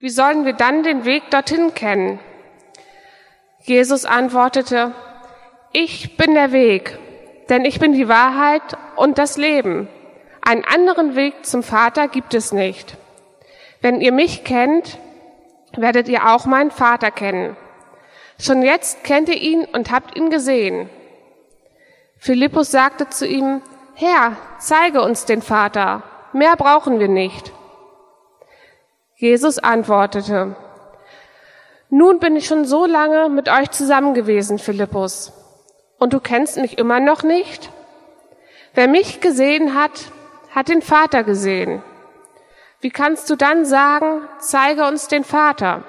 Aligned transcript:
Wie 0.00 0.10
sollen 0.10 0.44
wir 0.44 0.52
dann 0.52 0.84
den 0.84 1.04
Weg 1.04 1.28
dorthin 1.32 1.74
kennen? 1.74 2.20
Jesus 3.62 4.04
antwortete, 4.04 4.94
ich 5.72 6.16
bin 6.16 6.34
der 6.34 6.52
Weg, 6.52 6.96
denn 7.48 7.64
ich 7.64 7.80
bin 7.80 7.94
die 7.94 8.08
Wahrheit 8.08 8.62
und 8.94 9.18
das 9.18 9.36
Leben. 9.36 9.88
Einen 10.40 10.64
anderen 10.64 11.16
Weg 11.16 11.44
zum 11.44 11.64
Vater 11.64 12.06
gibt 12.06 12.32
es 12.34 12.52
nicht. 12.52 12.96
Wenn 13.80 14.00
ihr 14.00 14.12
mich 14.12 14.44
kennt, 14.44 14.98
werdet 15.76 16.08
ihr 16.08 16.32
auch 16.32 16.46
meinen 16.46 16.70
Vater 16.70 17.10
kennen. 17.10 17.56
Schon 18.38 18.62
jetzt 18.62 19.02
kennt 19.02 19.28
ihr 19.28 19.40
ihn 19.40 19.64
und 19.64 19.90
habt 19.90 20.16
ihn 20.16 20.30
gesehen. 20.30 20.88
Philippus 22.18 22.70
sagte 22.70 23.08
zu 23.08 23.26
ihm, 23.26 23.62
Herr, 23.94 24.36
zeige 24.60 25.02
uns 25.02 25.24
den 25.24 25.42
Vater, 25.42 26.04
mehr 26.32 26.54
brauchen 26.54 27.00
wir 27.00 27.08
nicht. 27.08 27.52
Jesus 29.20 29.58
antwortete, 29.58 30.54
nun 31.90 32.20
bin 32.20 32.36
ich 32.36 32.46
schon 32.46 32.64
so 32.64 32.86
lange 32.86 33.28
mit 33.28 33.48
euch 33.48 33.68
zusammen 33.72 34.14
gewesen, 34.14 34.60
Philippus, 34.60 35.32
und 35.98 36.12
du 36.12 36.20
kennst 36.20 36.56
mich 36.56 36.78
immer 36.78 37.00
noch 37.00 37.24
nicht? 37.24 37.68
Wer 38.74 38.86
mich 38.86 39.20
gesehen 39.20 39.74
hat, 39.74 40.12
hat 40.54 40.68
den 40.68 40.82
Vater 40.82 41.24
gesehen. 41.24 41.82
Wie 42.80 42.90
kannst 42.90 43.28
du 43.28 43.34
dann 43.34 43.64
sagen, 43.64 44.22
zeige 44.38 44.86
uns 44.86 45.08
den 45.08 45.24
Vater? 45.24 45.82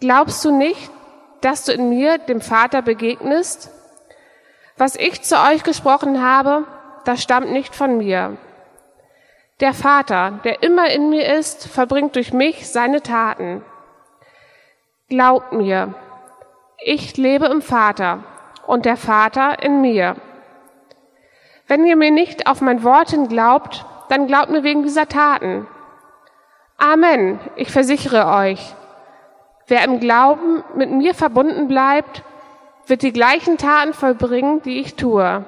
Glaubst 0.00 0.44
du 0.44 0.54
nicht, 0.54 0.90
dass 1.40 1.64
du 1.64 1.72
in 1.72 1.88
mir 1.88 2.18
dem 2.18 2.42
Vater 2.42 2.82
begegnest? 2.82 3.70
Was 4.76 4.94
ich 4.96 5.22
zu 5.22 5.36
euch 5.36 5.62
gesprochen 5.62 6.22
habe, 6.22 6.64
das 7.06 7.22
stammt 7.22 7.50
nicht 7.50 7.74
von 7.74 7.96
mir. 7.96 8.36
Der 9.60 9.72
Vater, 9.72 10.40
der 10.44 10.62
immer 10.62 10.90
in 10.90 11.08
mir 11.08 11.32
ist, 11.34 11.66
verbringt 11.66 12.14
durch 12.16 12.34
mich 12.34 12.68
seine 12.68 13.00
Taten. 13.00 13.64
Glaubt 15.08 15.52
mir, 15.52 15.94
ich 16.84 17.16
lebe 17.16 17.46
im 17.46 17.62
Vater 17.62 18.22
und 18.66 18.84
der 18.84 18.98
Vater 18.98 19.62
in 19.62 19.80
mir. 19.80 20.16
Wenn 21.66 21.86
ihr 21.86 21.96
mir 21.96 22.10
nicht 22.10 22.46
auf 22.46 22.60
mein 22.60 22.82
Worten 22.82 23.28
glaubt, 23.28 23.86
dann 24.10 24.26
glaubt 24.26 24.50
mir 24.50 24.62
wegen 24.62 24.82
dieser 24.82 25.08
Taten. 25.08 25.66
Amen, 26.76 27.40
ich 27.56 27.70
versichere 27.72 28.26
euch, 28.26 28.74
wer 29.68 29.84
im 29.84 30.00
Glauben 30.00 30.62
mit 30.74 30.90
mir 30.90 31.14
verbunden 31.14 31.66
bleibt, 31.66 32.22
wird 32.86 33.00
die 33.00 33.12
gleichen 33.12 33.56
Taten 33.56 33.94
vollbringen, 33.94 34.60
die 34.62 34.80
ich 34.80 34.96
tue. 34.96 35.46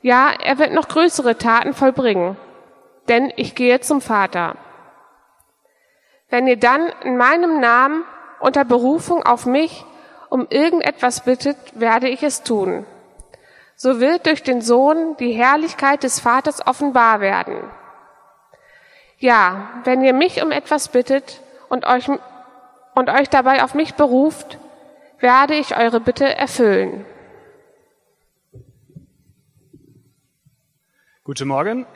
Ja, 0.00 0.30
er 0.42 0.58
wird 0.58 0.72
noch 0.72 0.88
größere 0.88 1.36
Taten 1.36 1.74
vollbringen, 1.74 2.38
denn 3.08 3.32
ich 3.36 3.54
gehe 3.54 3.80
zum 3.80 4.00
Vater. 4.00 4.56
Wenn 6.28 6.46
ihr 6.46 6.58
dann 6.58 6.88
in 7.02 7.16
meinem 7.16 7.60
Namen 7.60 8.04
unter 8.40 8.64
Berufung 8.64 9.22
auf 9.22 9.46
mich 9.46 9.84
um 10.28 10.46
irgendetwas 10.50 11.24
bittet, 11.24 11.56
werde 11.74 12.08
ich 12.08 12.22
es 12.22 12.42
tun. 12.42 12.86
So 13.76 14.00
wird 14.00 14.26
durch 14.26 14.42
den 14.42 14.60
Sohn 14.60 15.16
die 15.18 15.32
Herrlichkeit 15.32 16.02
des 16.02 16.20
Vaters 16.20 16.66
offenbar 16.66 17.20
werden. 17.20 17.62
Ja, 19.18 19.80
wenn 19.84 20.02
ihr 20.02 20.12
mich 20.12 20.42
um 20.42 20.50
etwas 20.50 20.88
bittet 20.88 21.40
und 21.68 21.86
euch, 21.86 22.08
und 22.94 23.08
euch 23.08 23.30
dabei 23.30 23.62
auf 23.62 23.74
mich 23.74 23.94
beruft, 23.94 24.58
werde 25.18 25.54
ich 25.54 25.76
eure 25.76 26.00
Bitte 26.00 26.36
erfüllen. 26.36 27.04
Guten 31.24 31.48
Morgen. 31.48 31.86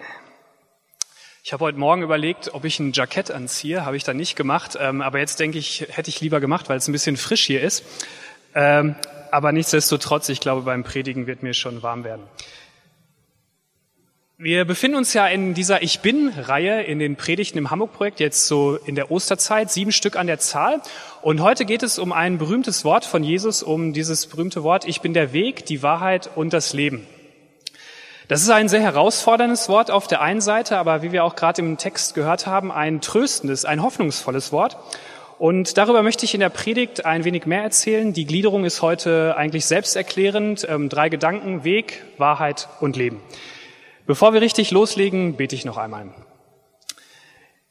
Ich 1.45 1.53
habe 1.53 1.65
heute 1.65 1.77
Morgen 1.77 2.03
überlegt, 2.03 2.55
ob 2.55 2.65
ich 2.65 2.79
ein 2.79 2.93
Jackett 2.93 3.33
anziehe. 3.33 3.85
Habe 3.85 3.97
ich 3.97 4.05
dann 4.05 4.17
nicht 4.17 4.37
gemacht. 4.37 4.79
Ähm, 4.81 5.03
aber 5.03 5.19
jetzt 5.19 5.41
denke 5.41 5.59
ich, 5.59 5.89
hätte 5.91 6.09
ich 6.09 6.21
lieber 6.21 6.39
gemacht, 6.39 6.69
weil 6.69 6.79
es 6.79 6.87
ein 6.87 6.93
bisschen 6.93 7.17
frisch 7.17 7.43
hier 7.43 7.63
ist. 7.63 7.85
Ähm, 8.55 8.95
aber 9.33 9.51
nichtsdestotrotz, 9.51 10.29
ich 10.29 10.39
glaube, 10.39 10.63
beim 10.63 10.85
Predigen 10.85 11.27
wird 11.27 11.43
mir 11.43 11.53
schon 11.53 11.83
warm 11.83 12.05
werden. 12.05 12.23
Wir 14.39 14.65
befinden 14.65 14.97
uns 14.97 15.15
ja 15.15 15.27
in 15.27 15.53
dieser 15.53 15.83
Ich 15.83 15.99
Bin-Reihe 15.99 16.83
in 16.83 17.01
den 17.01 17.17
Predigten 17.17 17.59
im 17.59 17.73
Hamburg-Projekt, 17.73 18.21
jetzt 18.21 18.47
so 18.47 18.77
in 18.77 18.95
der 18.95 19.11
Osterzeit, 19.11 19.69
sieben 19.69 19.91
Stück 19.91 20.15
an 20.15 20.29
der 20.29 20.39
Zahl. 20.39 20.81
Und 21.23 21.41
heute 21.41 21.65
geht 21.65 21.83
es 21.83 21.99
um 21.99 22.13
ein 22.13 22.39
berühmtes 22.39 22.85
Wort 22.85 23.05
von 23.05 23.25
Jesus, 23.25 23.65
um 23.65 23.93
dieses 23.93 24.27
berühmte 24.27 24.63
Wort, 24.63 24.85
ich 24.85 25.01
bin 25.01 25.13
der 25.13 25.33
Weg, 25.33 25.67
die 25.67 25.83
Wahrheit 25.83 26.31
und 26.37 26.53
das 26.53 26.73
Leben. 26.73 27.05
Das 28.33 28.41
ist 28.41 28.49
ein 28.49 28.71
sehr 28.71 28.81
herausforderndes 28.81 29.69
Wort 29.69 29.91
auf 29.91 30.07
der 30.07 30.23
einen 30.23 30.41
Seite, 30.41 30.79
aber 30.79 31.03
wie 31.03 31.13
wir 31.13 31.23
auch 31.23 31.37
gerade 31.37 31.61
im 31.61 31.77
Text 31.77 32.15
gehört 32.15 32.47
haben, 32.47 32.73
ein 32.73 33.03
tröstendes, 33.03 33.67
ein 33.67 33.83
hoffnungsvolles 33.83 34.53
Wort. 34.53 34.79
Und 35.39 35.77
darüber 35.77 36.03
möchte 36.03 36.25
ich 36.25 36.33
in 36.33 36.41
der 36.41 36.49
Predigt 36.49 37.05
ein 37.05 37.27
wenig 37.27 37.45
mehr 37.45 37.63
erzählen. 37.63 38.15
Die 38.15 38.25
Gliederung 38.25 38.65
ist 38.65 38.81
heute 38.81 39.37
eigentlich 39.37 39.67
selbsterklärend. 39.67 40.67
Ähm, 40.67 40.89
drei 40.89 41.11
Gedanken, 41.11 41.63
Weg, 41.63 42.05
Wahrheit 42.17 42.69
und 42.81 42.97
Leben. 42.97 43.21
Bevor 44.07 44.33
wir 44.33 44.41
richtig 44.41 44.71
loslegen, 44.71 45.37
bete 45.37 45.55
ich 45.55 45.67
noch 45.67 45.77
einmal. 45.77 46.09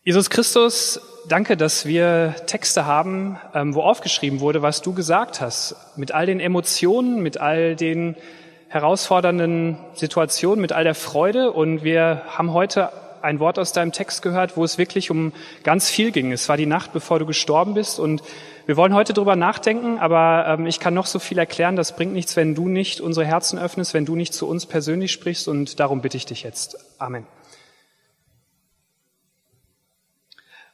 Jesus 0.04 0.30
Christus, 0.30 1.02
danke, 1.28 1.58
dass 1.58 1.88
wir 1.88 2.36
Texte 2.46 2.86
haben, 2.86 3.40
ähm, 3.56 3.74
wo 3.74 3.82
aufgeschrieben 3.82 4.42
wurde, 4.42 4.62
was 4.62 4.84
du 4.84 4.94
gesagt 4.94 5.42
hast, 5.42 5.76
mit 5.98 6.12
all 6.12 6.28
den 6.28 6.40
Emotionen, 6.40 7.24
mit 7.24 7.40
all 7.40 7.76
den 7.76 8.16
herausfordernden 8.72 9.78
Situationen, 9.96 10.62
mit 10.62 10.72
all 10.72 10.86
der 10.86 10.96
Freude. 10.96 11.52
Und 11.52 11.84
wir 11.84 12.22
haben 12.30 12.54
heute 12.54 12.90
ein 13.22 13.42
Wort 13.42 13.60
aus 13.60 13.74
deinem 13.74 13.92
Text 13.92 14.22
gehört, 14.22 14.56
wo 14.56 14.64
es 14.64 14.78
wirklich 14.78 15.12
um 15.12 15.34
ganz 15.64 15.90
viel 15.90 16.12
ging. 16.12 16.32
Es 16.32 16.48
war 16.48 16.56
die 16.56 16.66
Nacht, 16.66 16.94
bevor 16.94 17.20
du 17.20 17.26
gestorben 17.26 17.74
bist. 17.74 18.00
Und 18.00 18.24
wir 18.66 18.78
wollen 18.78 18.94
heute 18.94 19.12
drüber 19.12 19.36
nachdenken, 19.36 20.00
aber 20.00 20.46
ähm, 20.48 20.68
ich 20.68 20.80
kann 20.80 20.94
noch 20.94 21.06
so 21.06 21.20
viel 21.20 21.38
erklären. 21.38 21.76
Das 21.76 21.98
bringt 21.98 22.14
nichts, 22.14 22.38
wenn 22.38 22.56
du 22.56 22.70
nicht 22.70 23.02
unsere 23.02 23.26
Herzen 23.26 23.60
öffnest, 23.60 23.94
wenn 23.94 24.06
du 24.06 24.16
nicht 24.16 24.34
zu 24.34 24.48
uns 24.48 24.66
persönlich 24.66 25.12
sprichst. 25.12 25.50
Und 25.50 25.82
darum 25.82 26.02
bitte 26.02 26.16
ich 26.16 26.26
dich 26.26 26.44
jetzt. 26.44 26.78
Amen. 26.98 27.28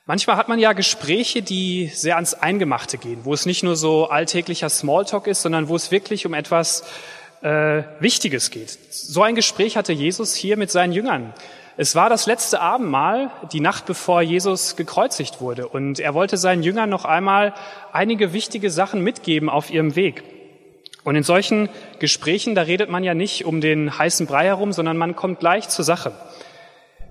Manchmal 0.06 0.38
hat 0.38 0.48
man 0.48 0.60
ja 0.60 0.72
Gespräche, 0.72 1.42
die 1.42 1.88
sehr 1.88 2.16
ans 2.16 2.36
Eingemachte 2.36 2.98
gehen, 3.00 3.22
wo 3.24 3.34
es 3.34 3.48
nicht 3.48 3.64
nur 3.64 3.76
so 3.76 4.08
alltäglicher 4.08 4.70
Smalltalk 4.70 5.26
ist, 5.26 5.42
sondern 5.42 5.68
wo 5.68 5.76
es 5.76 5.92
wirklich 5.92 6.26
um 6.28 6.36
etwas 6.36 6.84
äh, 7.42 7.84
Wichtiges 8.00 8.52
geht. 8.52 8.78
So 8.92 9.22
ein 9.24 9.36
Gespräch 9.36 9.78
hatte 9.78 9.94
Jesus 9.94 10.36
hier 10.36 10.58
mit 10.58 10.72
seinen 10.72 10.94
Jüngern. 10.94 11.34
Es 11.80 11.94
war 11.94 12.10
das 12.10 12.26
letzte 12.26 12.60
Abendmahl, 12.60 13.30
die 13.52 13.60
Nacht 13.60 13.86
bevor 13.86 14.24
Jesus 14.24 14.76
gekreuzigt 14.76 15.42
wurde. 15.42 15.68
Und 15.68 16.00
er 16.00 16.16
wollte 16.16 16.38
seinen 16.38 16.64
Jüngern 16.64 16.90
noch 16.90 17.06
einmal 17.06 17.54
einige 17.94 18.34
wichtige 18.34 18.72
Sachen 18.72 19.02
mitgeben 19.02 19.48
auf 19.48 19.70
ihrem 19.70 19.96
Weg. 19.96 20.24
Und 21.04 21.16
in 21.16 21.24
solchen 21.24 21.70
Gesprächen, 22.00 22.56
da 22.56 22.64
redet 22.64 22.90
man 22.90 23.04
ja 23.04 23.14
nicht 23.14 23.46
um 23.46 23.62
den 23.62 23.98
heißen 23.98 24.26
Brei 24.26 24.46
herum, 24.46 24.74
sondern 24.74 24.98
man 24.98 25.16
kommt 25.16 25.40
gleich 25.40 25.70
zur 25.70 25.86
Sache. 25.86 26.14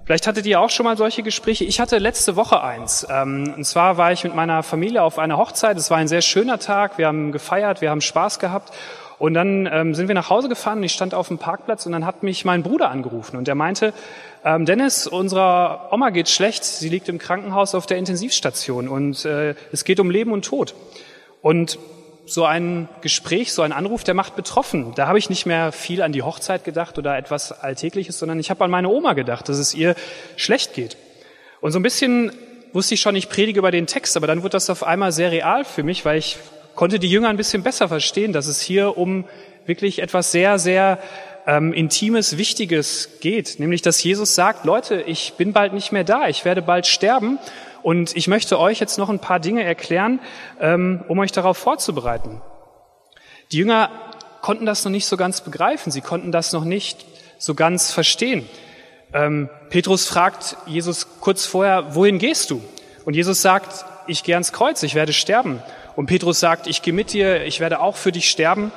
Vielleicht 0.04 0.26
hattet 0.26 0.46
ihr 0.46 0.60
auch 0.60 0.70
schon 0.70 0.84
mal 0.84 0.96
solche 0.96 1.22
Gespräche. 1.22 1.64
Ich 1.64 1.80
hatte 1.80 1.98
letzte 1.98 2.36
Woche 2.36 2.62
eins. 2.62 3.06
Ähm, 3.10 3.54
und 3.56 3.64
zwar 3.64 3.96
war 3.96 4.12
ich 4.12 4.22
mit 4.22 4.34
meiner 4.34 4.62
Familie 4.62 5.02
auf 5.02 5.18
einer 5.18 5.36
Hochzeit. 5.36 5.76
Es 5.76 5.90
war 5.90 5.98
ein 5.98 6.08
sehr 6.08 6.22
schöner 6.22 6.58
Tag. 6.58 6.98
Wir 6.98 7.06
haben 7.06 7.32
gefeiert, 7.32 7.80
wir 7.80 7.90
haben 7.90 8.00
Spaß 8.00 8.38
gehabt. 8.38 8.72
Und 9.18 9.34
dann 9.34 9.68
ähm, 9.70 9.94
sind 9.94 10.08
wir 10.08 10.14
nach 10.14 10.28
Hause 10.28 10.48
gefahren. 10.48 10.82
Ich 10.82 10.92
stand 10.92 11.14
auf 11.14 11.28
dem 11.28 11.38
Parkplatz 11.38 11.86
und 11.86 11.92
dann 11.92 12.04
hat 12.04 12.22
mich 12.22 12.44
mein 12.44 12.62
Bruder 12.62 12.90
angerufen 12.90 13.36
und 13.36 13.48
der 13.48 13.54
meinte, 13.54 13.94
ähm, 14.44 14.66
Dennis, 14.66 15.06
unserer 15.06 15.88
Oma 15.90 16.10
geht 16.10 16.28
schlecht. 16.28 16.64
Sie 16.64 16.88
liegt 16.88 17.08
im 17.08 17.18
Krankenhaus 17.18 17.74
auf 17.74 17.86
der 17.86 17.96
Intensivstation 17.96 18.88
und 18.88 19.24
äh, 19.24 19.54
es 19.72 19.84
geht 19.84 20.00
um 20.00 20.10
Leben 20.10 20.32
und 20.32 20.44
Tod. 20.44 20.74
Und 21.40 21.78
so 22.26 22.44
ein 22.44 22.88
Gespräch, 23.00 23.52
so 23.52 23.62
ein 23.62 23.72
Anruf, 23.72 24.04
der 24.04 24.14
macht 24.14 24.36
betroffen. 24.36 24.92
Da 24.96 25.06
habe 25.06 25.18
ich 25.18 25.30
nicht 25.30 25.46
mehr 25.46 25.72
viel 25.72 26.02
an 26.02 26.12
die 26.12 26.22
Hochzeit 26.22 26.64
gedacht 26.64 26.98
oder 26.98 27.16
etwas 27.16 27.52
Alltägliches, 27.52 28.18
sondern 28.18 28.40
ich 28.40 28.50
habe 28.50 28.64
an 28.64 28.70
meine 28.70 28.88
Oma 28.88 29.12
gedacht, 29.14 29.48
dass 29.48 29.58
es 29.58 29.74
ihr 29.74 29.94
schlecht 30.36 30.74
geht. 30.74 30.96
Und 31.60 31.72
so 31.72 31.78
ein 31.78 31.82
bisschen 31.82 32.32
wusste 32.72 32.94
ich 32.94 33.00
schon, 33.00 33.16
ich 33.16 33.28
predige 33.28 33.60
über 33.60 33.70
den 33.70 33.86
Text, 33.86 34.16
aber 34.16 34.26
dann 34.26 34.42
wurde 34.42 34.50
das 34.50 34.68
auf 34.68 34.82
einmal 34.82 35.12
sehr 35.12 35.30
real 35.30 35.64
für 35.64 35.84
mich, 35.84 36.04
weil 36.04 36.18
ich 36.18 36.36
konnte 36.76 36.98
die 36.98 37.10
Jünger 37.10 37.28
ein 37.28 37.36
bisschen 37.36 37.62
besser 37.62 37.88
verstehen, 37.88 38.32
dass 38.32 38.46
es 38.46 38.60
hier 38.60 38.96
um 38.96 39.24
wirklich 39.64 40.00
etwas 40.00 40.30
sehr, 40.30 40.58
sehr 40.58 41.00
ähm, 41.46 41.72
Intimes, 41.72 42.36
Wichtiges 42.36 43.18
geht. 43.20 43.58
Nämlich, 43.58 43.82
dass 43.82 44.02
Jesus 44.02 44.34
sagt, 44.34 44.64
Leute, 44.64 45.02
ich 45.02 45.34
bin 45.34 45.52
bald 45.52 45.72
nicht 45.72 45.90
mehr 45.90 46.04
da, 46.04 46.28
ich 46.28 46.44
werde 46.44 46.62
bald 46.62 46.86
sterben 46.86 47.38
und 47.82 48.16
ich 48.16 48.28
möchte 48.28 48.58
euch 48.60 48.78
jetzt 48.78 48.98
noch 48.98 49.08
ein 49.08 49.18
paar 49.18 49.40
Dinge 49.40 49.64
erklären, 49.64 50.20
ähm, 50.60 51.04
um 51.08 51.18
euch 51.18 51.32
darauf 51.32 51.56
vorzubereiten. 51.56 52.40
Die 53.52 53.58
Jünger 53.58 53.90
konnten 54.42 54.66
das 54.66 54.84
noch 54.84 54.92
nicht 54.92 55.06
so 55.06 55.16
ganz 55.16 55.40
begreifen, 55.40 55.90
sie 55.90 56.00
konnten 56.00 56.30
das 56.30 56.52
noch 56.52 56.64
nicht 56.64 57.06
so 57.38 57.54
ganz 57.54 57.92
verstehen. 57.92 58.48
Ähm, 59.12 59.48
Petrus 59.70 60.06
fragt 60.06 60.56
Jesus 60.66 61.20
kurz 61.20 61.46
vorher, 61.46 61.94
wohin 61.94 62.18
gehst 62.18 62.50
du? 62.50 62.60
Und 63.04 63.14
Jesus 63.14 63.40
sagt, 63.40 63.84
ich 64.08 64.24
gehe 64.24 64.34
ans 64.34 64.52
Kreuz, 64.52 64.82
ich 64.82 64.94
werde 64.94 65.12
sterben. 65.12 65.62
Und 65.96 66.06
Petrus 66.06 66.38
sagt, 66.38 66.66
ich 66.66 66.82
gehe 66.82 66.92
mit 66.92 67.14
dir, 67.14 67.44
ich 67.46 67.58
werde 67.58 67.80
auch 67.80 67.96
für 67.96 68.12
dich 68.12 68.28
sterben. 68.28 68.70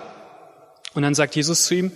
Und 0.94 1.04
dann 1.04 1.14
sagt 1.14 1.36
Jesus 1.36 1.66
zu 1.66 1.76
ihm, 1.76 1.92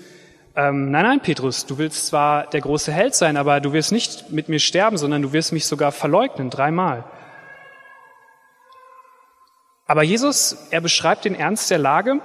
ähm, 0.56 0.92
nein, 0.92 1.04
nein, 1.04 1.20
Petrus, 1.22 1.66
du 1.66 1.78
willst 1.78 2.08
zwar 2.08 2.46
der 2.48 2.62
große 2.62 2.92
Held 2.92 3.16
sein, 3.16 3.38
aber 3.38 3.62
du 3.62 3.74
wirst 3.74 3.94
nicht 3.94 4.32
mit 4.32 4.50
mir 4.50 4.60
sterben, 4.60 4.98
sondern 4.98 5.22
du 5.22 5.34
wirst 5.34 5.54
mich 5.54 5.66
sogar 5.66 5.94
verleugnen, 5.94 6.50
dreimal. 6.50 7.06
Aber 9.88 10.04
Jesus, 10.04 10.68
er 10.72 10.82
beschreibt 10.82 11.26
den 11.26 11.36
Ernst 11.36 11.72
der 11.72 11.80
Lage, 11.80 12.20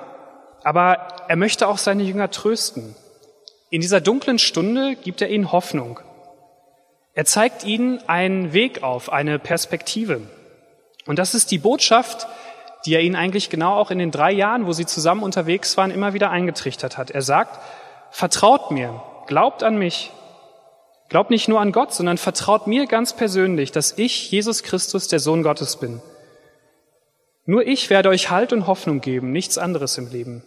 aber 0.64 1.24
er 1.28 1.36
möchte 1.36 1.68
auch 1.68 1.78
seine 1.78 2.02
Jünger 2.02 2.30
trösten. 2.30 2.96
In 3.70 3.80
dieser 3.80 4.00
dunklen 4.00 4.38
Stunde 4.38 4.96
gibt 4.96 5.22
er 5.22 5.28
ihnen 5.28 5.52
Hoffnung. 5.52 6.00
Er 7.14 7.24
zeigt 7.24 7.64
ihnen 7.64 8.00
einen 8.08 8.52
Weg 8.52 8.82
auf, 8.82 9.10
eine 9.12 9.38
Perspektive. 9.38 10.20
Und 11.06 11.18
das 11.18 11.34
ist 11.34 11.50
die 11.50 11.58
Botschaft, 11.58 12.26
die 12.84 12.94
er 12.94 13.00
ihnen 13.00 13.16
eigentlich 13.16 13.50
genau 13.50 13.74
auch 13.74 13.90
in 13.90 13.98
den 13.98 14.10
drei 14.10 14.32
Jahren, 14.32 14.66
wo 14.66 14.72
sie 14.72 14.86
zusammen 14.86 15.22
unterwegs 15.22 15.76
waren, 15.76 15.90
immer 15.90 16.14
wieder 16.14 16.30
eingetrichtert 16.30 16.96
hat. 16.96 17.10
Er 17.10 17.22
sagt, 17.22 17.58
vertraut 18.10 18.70
mir, 18.70 19.02
glaubt 19.26 19.62
an 19.62 19.76
mich, 19.76 20.12
glaubt 21.08 21.30
nicht 21.30 21.48
nur 21.48 21.60
an 21.60 21.72
Gott, 21.72 21.92
sondern 21.92 22.18
vertraut 22.18 22.66
mir 22.66 22.86
ganz 22.86 23.12
persönlich, 23.12 23.72
dass 23.72 23.96
ich, 23.98 24.30
Jesus 24.30 24.62
Christus, 24.62 25.08
der 25.08 25.20
Sohn 25.20 25.42
Gottes 25.42 25.76
bin. 25.76 26.00
Nur 27.44 27.66
ich 27.66 27.90
werde 27.90 28.10
euch 28.10 28.30
Halt 28.30 28.52
und 28.52 28.66
Hoffnung 28.66 29.00
geben, 29.00 29.32
nichts 29.32 29.58
anderes 29.58 29.96
im 29.98 30.10
Leben. 30.10 30.44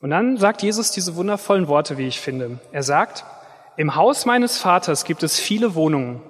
Und 0.00 0.10
dann 0.10 0.36
sagt 0.36 0.62
Jesus 0.62 0.92
diese 0.92 1.16
wundervollen 1.16 1.66
Worte, 1.66 1.98
wie 1.98 2.06
ich 2.06 2.20
finde. 2.20 2.60
Er 2.70 2.84
sagt, 2.84 3.24
im 3.76 3.96
Haus 3.96 4.26
meines 4.26 4.58
Vaters 4.58 5.04
gibt 5.04 5.22
es 5.24 5.40
viele 5.40 5.74
Wohnungen 5.74 6.22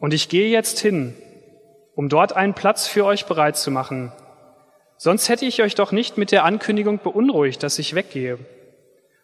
und 0.00 0.12
ich 0.12 0.28
gehe 0.28 0.50
jetzt 0.50 0.78
hin, 0.78 1.14
um 1.98 2.08
dort 2.08 2.36
einen 2.36 2.54
Platz 2.54 2.86
für 2.86 3.04
euch 3.04 3.26
bereit 3.26 3.56
zu 3.56 3.72
machen. 3.72 4.12
Sonst 4.98 5.28
hätte 5.28 5.46
ich 5.46 5.62
euch 5.62 5.74
doch 5.74 5.90
nicht 5.90 6.16
mit 6.16 6.30
der 6.30 6.44
Ankündigung 6.44 7.00
beunruhigt, 7.00 7.60
dass 7.64 7.80
ich 7.80 7.96
weggehe. 7.96 8.38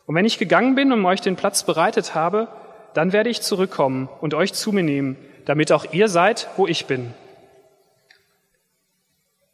Und 0.07 0.17
wenn 0.17 0.25
ich 0.25 0.39
gegangen 0.39 0.75
bin 0.75 0.91
und 0.91 1.07
euch 1.07 1.21
den 1.21 1.37
Platz 1.37 1.63
bereitet 1.63 2.17
habe, 2.17 2.49
dann 2.93 3.13
werde 3.13 3.31
ich 3.31 3.43
zurückkommen 3.43 4.09
und 4.21 4.35
euch 4.35 4.55
zu 4.55 4.73
mir 4.73 4.83
nehmen, 4.83 5.17
damit 5.45 5.71
auch 5.71 5.93
ihr 5.93 6.09
seid, 6.09 6.49
wo 6.57 6.67
ich 6.67 6.87
bin. 6.87 7.15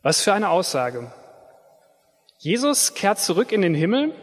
Was 0.01 0.23
für 0.23 0.33
eine 0.33 0.49
Aussage. 0.49 1.13
Jesus 2.39 2.95
kehrt 2.95 3.19
zurück 3.19 3.53
in 3.53 3.61
den 3.61 3.75
Himmel 3.75 4.15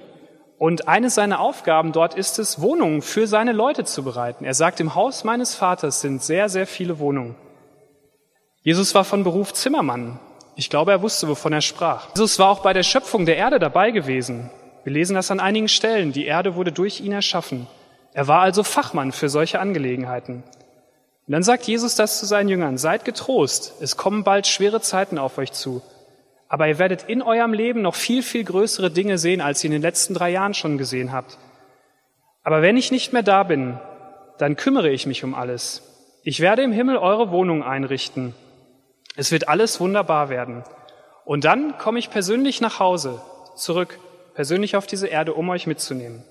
und 0.57 0.87
eine 0.87 1.11
seiner 1.11 1.39
Aufgaben 1.39 1.91
dort 1.91 2.15
ist 2.15 2.39
es, 2.39 2.61
Wohnungen 2.61 3.03
für 3.03 3.27
seine 3.27 3.51
Leute 3.51 3.83
zu 3.83 4.03
bereiten. 4.03 4.43
Er 4.43 4.55
sagt, 4.55 4.79
im 4.79 4.95
Haus 4.95 5.23
meines 5.23 5.53
Vaters 5.53 6.01
sind 6.01 6.23
sehr, 6.23 6.49
sehr 6.49 6.65
viele 6.65 6.97
Wohnungen. 6.97 7.35
Jesus 8.67 8.93
war 8.93 9.05
von 9.05 9.23
Beruf 9.23 9.53
Zimmermann. 9.53 10.19
Ich 10.57 10.69
glaube, 10.69 10.91
er 10.91 11.01
wusste, 11.01 11.29
wovon 11.29 11.53
er 11.53 11.61
sprach. 11.61 12.09
Jesus 12.09 12.37
war 12.37 12.49
auch 12.49 12.59
bei 12.59 12.73
der 12.73 12.83
Schöpfung 12.83 13.25
der 13.25 13.37
Erde 13.37 13.59
dabei 13.59 13.91
gewesen. 13.91 14.49
Wir 14.83 14.91
lesen 14.91 15.15
das 15.15 15.31
an 15.31 15.39
einigen 15.39 15.69
Stellen. 15.69 16.11
Die 16.11 16.25
Erde 16.25 16.55
wurde 16.55 16.73
durch 16.73 16.99
ihn 16.99 17.13
erschaffen. 17.13 17.67
Er 18.11 18.27
war 18.27 18.41
also 18.41 18.63
Fachmann 18.63 19.13
für 19.13 19.29
solche 19.29 19.61
Angelegenheiten. 19.61 20.43
Und 20.43 21.31
dann 21.31 21.43
sagt 21.43 21.63
Jesus 21.63 21.95
das 21.95 22.19
zu 22.19 22.25
seinen 22.25 22.49
Jüngern. 22.49 22.77
Seid 22.77 23.05
getrost. 23.05 23.75
Es 23.79 23.95
kommen 23.95 24.25
bald 24.25 24.47
schwere 24.47 24.81
Zeiten 24.81 25.17
auf 25.17 25.37
euch 25.37 25.53
zu. 25.53 25.81
Aber 26.49 26.67
ihr 26.67 26.77
werdet 26.77 27.03
in 27.03 27.21
eurem 27.21 27.53
Leben 27.53 27.81
noch 27.81 27.95
viel, 27.95 28.21
viel 28.21 28.43
größere 28.43 28.91
Dinge 28.91 29.17
sehen, 29.17 29.39
als 29.39 29.63
ihr 29.63 29.69
in 29.69 29.75
den 29.75 29.81
letzten 29.81 30.13
drei 30.13 30.31
Jahren 30.31 30.53
schon 30.53 30.77
gesehen 30.77 31.13
habt. 31.13 31.37
Aber 32.43 32.61
wenn 32.61 32.75
ich 32.75 32.91
nicht 32.91 33.13
mehr 33.13 33.23
da 33.23 33.43
bin, 33.43 33.79
dann 34.39 34.57
kümmere 34.57 34.89
ich 34.89 35.05
mich 35.05 35.23
um 35.23 35.35
alles. 35.35 35.83
Ich 36.23 36.41
werde 36.41 36.63
im 36.63 36.73
Himmel 36.73 36.97
eure 36.97 37.31
Wohnung 37.31 37.63
einrichten. 37.63 38.35
Es 39.17 39.31
wird 39.31 39.49
alles 39.49 39.79
wunderbar 39.79 40.29
werden. 40.29 40.63
Und 41.25 41.43
dann 41.43 41.79
komme 41.79 41.97
ich 41.97 42.11
persönlich 42.11 42.61
nach 42.61 42.79
Hause, 42.79 43.19
zurück, 43.55 43.99
persönlich 44.35 44.75
auf 44.75 44.85
diese 44.85 45.07
Erde, 45.07 45.33
um 45.33 45.49
euch 45.49 45.65
mitzunehmen. 45.65 46.23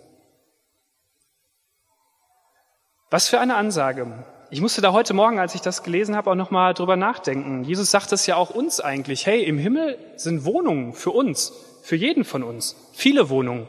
Was 3.10 3.28
für 3.28 3.40
eine 3.40 3.56
Ansage. 3.56 4.24
Ich 4.50 4.60
musste 4.60 4.82
da 4.82 4.92
heute 4.92 5.14
Morgen, 5.14 5.40
als 5.40 5.56
ich 5.56 5.60
das 5.60 5.82
gelesen 5.82 6.14
habe, 6.14 6.30
auch 6.30 6.36
nochmal 6.36 6.74
drüber 6.74 6.94
nachdenken. 6.94 7.64
Jesus 7.64 7.90
sagt 7.90 8.12
es 8.12 8.24
ja 8.26 8.36
auch 8.36 8.50
uns 8.50 8.78
eigentlich. 8.78 9.26
Hey, 9.26 9.42
im 9.42 9.58
Himmel 9.58 9.98
sind 10.14 10.44
Wohnungen 10.44 10.92
für 10.92 11.10
uns, 11.10 11.52
für 11.82 11.96
jeden 11.96 12.24
von 12.24 12.44
uns. 12.44 12.76
Viele 12.92 13.28
Wohnungen. 13.28 13.66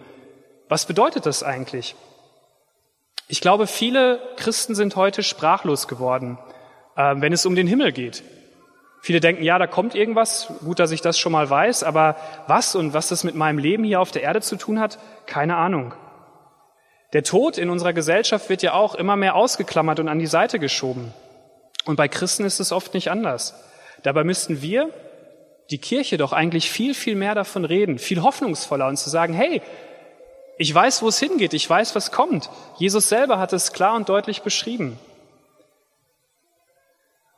Was 0.69 0.85
bedeutet 0.85 1.25
das 1.25 1.41
eigentlich? 1.41 1.95
Ich 3.27 3.41
glaube, 3.41 3.65
viele 3.65 4.21
Christen 4.35 4.75
sind 4.75 4.95
heute 4.95 5.23
sprachlos 5.23 5.87
geworden, 5.87 6.37
äh, 6.95 7.15
wenn 7.17 7.33
es 7.33 7.47
um 7.47 7.55
den 7.55 7.65
Himmel 7.65 7.91
geht. 7.91 8.23
Viele 9.07 9.21
denken, 9.21 9.41
ja, 9.41 9.57
da 9.57 9.67
kommt 9.67 9.95
irgendwas, 9.95 10.51
gut, 10.65 10.79
dass 10.79 10.91
ich 10.91 10.99
das 10.99 11.17
schon 11.17 11.31
mal 11.31 11.49
weiß, 11.49 11.83
aber 11.83 12.17
was 12.47 12.75
und 12.75 12.93
was 12.93 13.07
das 13.07 13.23
mit 13.23 13.35
meinem 13.35 13.57
Leben 13.57 13.85
hier 13.85 14.01
auf 14.01 14.11
der 14.11 14.23
Erde 14.23 14.41
zu 14.41 14.57
tun 14.57 14.81
hat, 14.81 14.99
keine 15.25 15.55
Ahnung. 15.55 15.93
Der 17.13 17.23
Tod 17.23 17.57
in 17.57 17.69
unserer 17.69 17.93
Gesellschaft 17.93 18.49
wird 18.49 18.63
ja 18.63 18.73
auch 18.73 18.95
immer 18.95 19.15
mehr 19.15 19.35
ausgeklammert 19.35 20.01
und 20.01 20.09
an 20.09 20.19
die 20.19 20.27
Seite 20.27 20.59
geschoben. 20.59 21.13
Und 21.85 21.95
bei 21.95 22.09
Christen 22.09 22.43
ist 22.43 22.59
es 22.59 22.73
oft 22.73 22.93
nicht 22.93 23.09
anders. 23.09 23.53
Dabei 24.03 24.25
müssten 24.25 24.61
wir, 24.61 24.89
die 25.69 25.77
Kirche, 25.77 26.17
doch 26.17 26.33
eigentlich 26.33 26.69
viel, 26.69 26.93
viel 26.93 27.15
mehr 27.15 27.33
davon 27.33 27.63
reden, 27.63 27.99
viel 27.99 28.23
hoffnungsvoller 28.23 28.87
und 28.87 28.97
zu 28.97 29.09
sagen, 29.09 29.33
hey, 29.33 29.61
ich 30.57 30.75
weiß, 30.75 31.01
wo 31.01 31.07
es 31.07 31.17
hingeht, 31.17 31.53
ich 31.53 31.69
weiß, 31.69 31.95
was 31.95 32.11
kommt. 32.11 32.49
Jesus 32.77 33.07
selber 33.07 33.39
hat 33.39 33.53
es 33.53 33.71
klar 33.71 33.95
und 33.95 34.09
deutlich 34.09 34.41
beschrieben. 34.41 34.99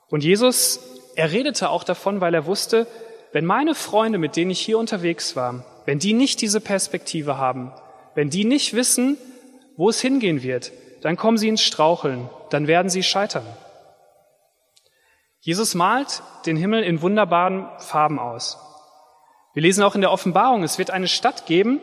Und 0.08 0.24
Jesus, 0.24 0.80
er 1.20 1.34
redete 1.34 1.70
auch 1.70 1.84
davon, 1.84 2.22
weil 2.22 2.34
er 2.34 2.46
wusste, 2.46 2.88
wenn 3.34 3.44
meine 3.44 3.76
Freunde, 3.76 4.18
mit 4.18 4.38
denen 4.38 4.52
ich 4.52 4.62
hier 4.62 4.80
unterwegs 4.80 5.36
war, 5.36 5.66
wenn 5.84 6.00
die 6.00 6.14
nicht 6.14 6.40
diese 6.40 6.62
Perspektive 6.62 7.38
haben, 7.38 7.74
wenn 8.16 8.30
die 8.30 8.46
nicht 8.46 8.74
wissen, 8.74 9.18
wo 9.76 9.90
es 9.90 10.00
hingehen 10.00 10.44
wird, 10.44 10.72
dann 11.02 11.18
kommen 11.18 11.38
sie 11.38 11.50
ins 11.50 11.62
Straucheln, 11.62 12.30
dann 12.52 12.68
werden 12.68 12.90
sie 12.90 13.04
scheitern. 13.04 13.46
Jesus 15.42 15.76
malt 15.76 16.24
den 16.46 16.56
Himmel 16.56 16.84
in 16.84 17.02
wunderbaren 17.02 17.68
Farben 17.80 18.18
aus. 18.18 18.58
Wir 19.54 19.64
lesen 19.64 19.84
auch 19.84 19.96
in 19.96 20.02
der 20.02 20.14
Offenbarung, 20.14 20.64
es 20.64 20.78
wird 20.78 20.90
eine 20.90 21.10
Stadt 21.10 21.46
geben, 21.46 21.82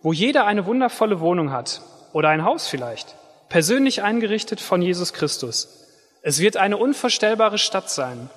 wo 0.00 0.14
jeder 0.14 0.46
eine 0.46 0.64
wundervolle 0.64 1.20
Wohnung 1.20 1.52
hat 1.52 1.82
oder 2.14 2.30
ein 2.30 2.46
Haus 2.46 2.68
vielleicht, 2.68 3.16
persönlich 3.50 4.02
eingerichtet 4.02 4.62
von 4.62 4.80
Jesus 4.80 5.12
Christus. 5.12 5.86
Es 6.22 6.40
wird 6.40 6.56
eine 6.56 6.78
unvorstellbare 6.78 7.58
Stadt 7.58 7.90
sein, 7.90 8.30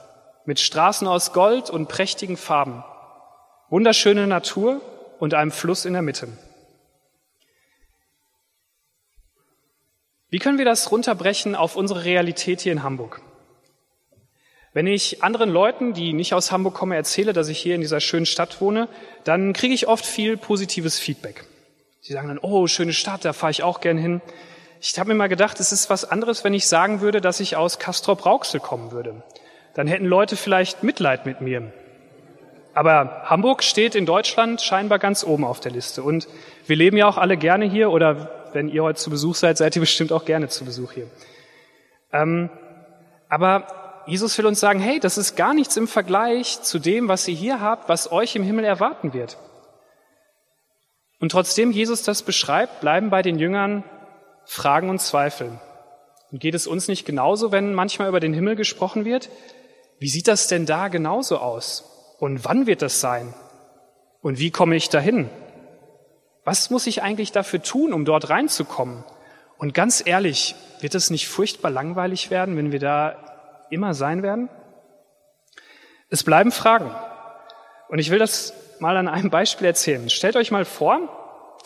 mit 0.46 0.60
Straßen 0.60 1.08
aus 1.08 1.34
Gold 1.34 1.70
und 1.70 1.88
prächtigen 1.88 2.38
Farben, 2.38 2.84
wunderschöne 3.70 4.28
Natur 4.28 4.82
und 5.20 5.34
einem 5.34 5.52
Fluss 5.52 5.86
in 5.86 5.94
der 5.94 6.02
Mitte. 6.02 6.28
Wie 10.30 10.40
können 10.40 10.58
wir 10.58 10.66
das 10.66 10.92
runterbrechen 10.92 11.56
auf 11.56 11.76
unsere 11.76 12.04
Realität 12.04 12.62
hier 12.62 12.72
in 12.72 12.84
Hamburg? 12.84 13.22
Wenn 14.74 14.88
ich 14.88 15.24
anderen 15.24 15.50
Leuten, 15.50 15.94
die 15.94 16.12
nicht 16.12 16.34
aus 16.34 16.52
Hamburg 16.52 16.74
kommen, 16.74 16.92
erzähle, 16.92 17.32
dass 17.32 17.48
ich 17.48 17.60
hier 17.60 17.76
in 17.76 17.82
dieser 17.82 18.02
schönen 18.02 18.26
Stadt 18.26 18.60
wohne, 18.60 18.90
dann 19.24 19.54
kriege 19.54 19.74
ich 19.74 19.88
oft 19.88 20.06
viel 20.06 20.36
positives 20.36 21.00
Feedback. 21.00 21.46
Sie 22.02 22.12
sagen 22.12 22.28
dann, 22.28 22.40
oh, 22.40 22.68
schöne 22.68 22.92
Stadt, 22.92 23.24
da 23.24 23.32
fahre 23.32 23.52
ich 23.52 23.64
auch 23.64 23.80
gern 23.80 23.98
hin. 23.98 24.22
Ich 24.82 25.00
habe 25.00 25.08
mir 25.08 25.16
mal 25.16 25.30
gedacht, 25.30 25.60
es 25.62 25.72
ist 25.72 25.90
was 25.90 26.04
anderes, 26.04 26.44
wenn 26.44 26.54
ich 26.54 26.68
sagen 26.68 27.00
würde, 27.00 27.22
dass 27.22 27.40
ich 27.40 27.56
aus 27.56 27.80
Castrop-Rauxel 27.80 28.60
kommen 28.60 28.92
würde. 28.92 29.24
Dann 29.76 29.88
hätten 29.88 30.06
Leute 30.06 30.36
vielleicht 30.36 30.84
Mitleid 30.84 31.26
mit 31.26 31.42
mir. 31.42 31.72
Aber 32.74 33.24
Hamburg 33.26 33.64
steht 33.64 33.96
in 33.96 34.06
Deutschland 34.06 34.62
scheinbar 34.62 35.00
ganz 35.00 35.24
oben 35.24 35.46
auf 35.46 35.60
der 35.60 35.72
Liste. 35.72 36.04
Und 36.04 36.28
wir 36.66 36.76
leben 36.76 36.98
ja 36.98 37.08
auch 37.08 37.18
alle 37.18 37.38
gerne 37.38 37.66
hier 37.66 37.92
oder 37.92 38.50
wenn 38.54 38.70
ihr 38.70 38.84
heute 38.84 39.00
zu 39.00 39.10
Besuch 39.10 39.36
seid, 39.36 39.58
seid 39.58 39.76
ihr 39.76 39.82
bestimmt 39.82 40.12
auch 40.12 40.26
gerne 40.26 40.48
zu 40.48 40.66
Besuch 40.66 40.94
hier. 40.94 41.08
Ähm, 42.12 42.50
aber 43.30 44.04
Jesus 44.08 44.38
will 44.38 44.46
uns 44.46 44.60
sagen, 44.60 44.80
hey, 44.80 45.00
das 45.00 45.18
ist 45.18 45.36
gar 45.36 45.54
nichts 45.54 45.78
im 45.78 45.88
Vergleich 45.88 46.62
zu 46.62 46.80
dem, 46.80 47.08
was 47.08 47.28
ihr 47.28 47.36
hier 47.36 47.60
habt, 47.60 47.90
was 47.90 48.12
euch 48.12 48.36
im 48.36 48.44
Himmel 48.44 48.66
erwarten 48.66 49.14
wird. 49.14 49.38
Und 51.20 51.32
trotzdem 51.32 51.72
Jesus 51.72 52.04
das 52.04 52.24
beschreibt, 52.24 52.82
bleiben 52.82 53.10
bei 53.10 53.22
den 53.22 53.40
Jüngern 53.40 53.84
Fragen 54.46 54.90
und 54.90 55.00
Zweifel. 55.00 55.60
Und 56.32 56.40
geht 56.40 56.56
es 56.56 56.68
uns 56.68 56.88
nicht 56.88 57.06
genauso, 57.06 57.52
wenn 57.52 57.74
manchmal 57.74 58.10
über 58.10 58.20
den 58.20 58.34
Himmel 58.34 58.56
gesprochen 58.56 59.06
wird? 59.06 59.30
Wie 60.00 60.10
sieht 60.10 60.28
das 60.28 60.48
denn 60.48 60.66
da 60.66 60.88
genauso 60.90 61.38
aus? 61.38 62.16
Und 62.20 62.46
wann 62.46 62.68
wird 62.68 62.82
das 62.82 63.00
sein? 63.00 63.34
Und 64.22 64.40
wie 64.40 64.52
komme 64.52 64.76
ich 64.76 64.90
dahin? 64.90 65.30
Was 66.44 66.70
muss 66.70 66.88
ich 66.88 67.02
eigentlich 67.02 67.32
dafür 67.32 67.62
tun, 67.62 67.94
um 67.94 68.06
dort 68.06 68.30
reinzukommen? 68.30 69.04
Und 69.58 69.74
ganz 69.74 70.04
ehrlich, 70.06 70.56
wird 70.82 70.96
es 70.96 71.10
nicht 71.10 71.28
furchtbar 71.28 71.72
langweilig 71.72 72.30
werden, 72.30 72.58
wenn 72.58 72.72
wir 72.72 72.80
da 72.80 73.66
immer 73.70 73.94
sein 73.94 74.22
werden? 74.22 74.50
Es 76.10 76.24
bleiben 76.24 76.52
Fragen. 76.52 76.92
Und 77.90 78.00
ich 78.00 78.12
will 78.12 78.20
das 78.20 78.54
mal 78.80 78.98
an 78.98 79.08
einem 79.08 79.30
Beispiel 79.30 79.68
erzählen. 79.68 80.10
Stellt 80.10 80.36
euch 80.36 80.52
mal 80.52 80.66
vor, 80.66 81.00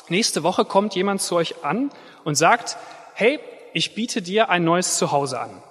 nächste 0.07 0.43
Woche 0.43 0.65
kommt 0.65 0.95
jemand 0.95 1.21
zu 1.21 1.35
euch 1.35 1.63
an 1.63 1.91
und 2.23 2.35
sagt, 2.35 2.77
hey, 3.13 3.39
ich 3.73 3.95
biete 3.95 4.21
dir 4.21 4.49
ein 4.49 4.63
neues 4.63 4.97
Zuhause 4.97 5.39
an. 5.39 5.61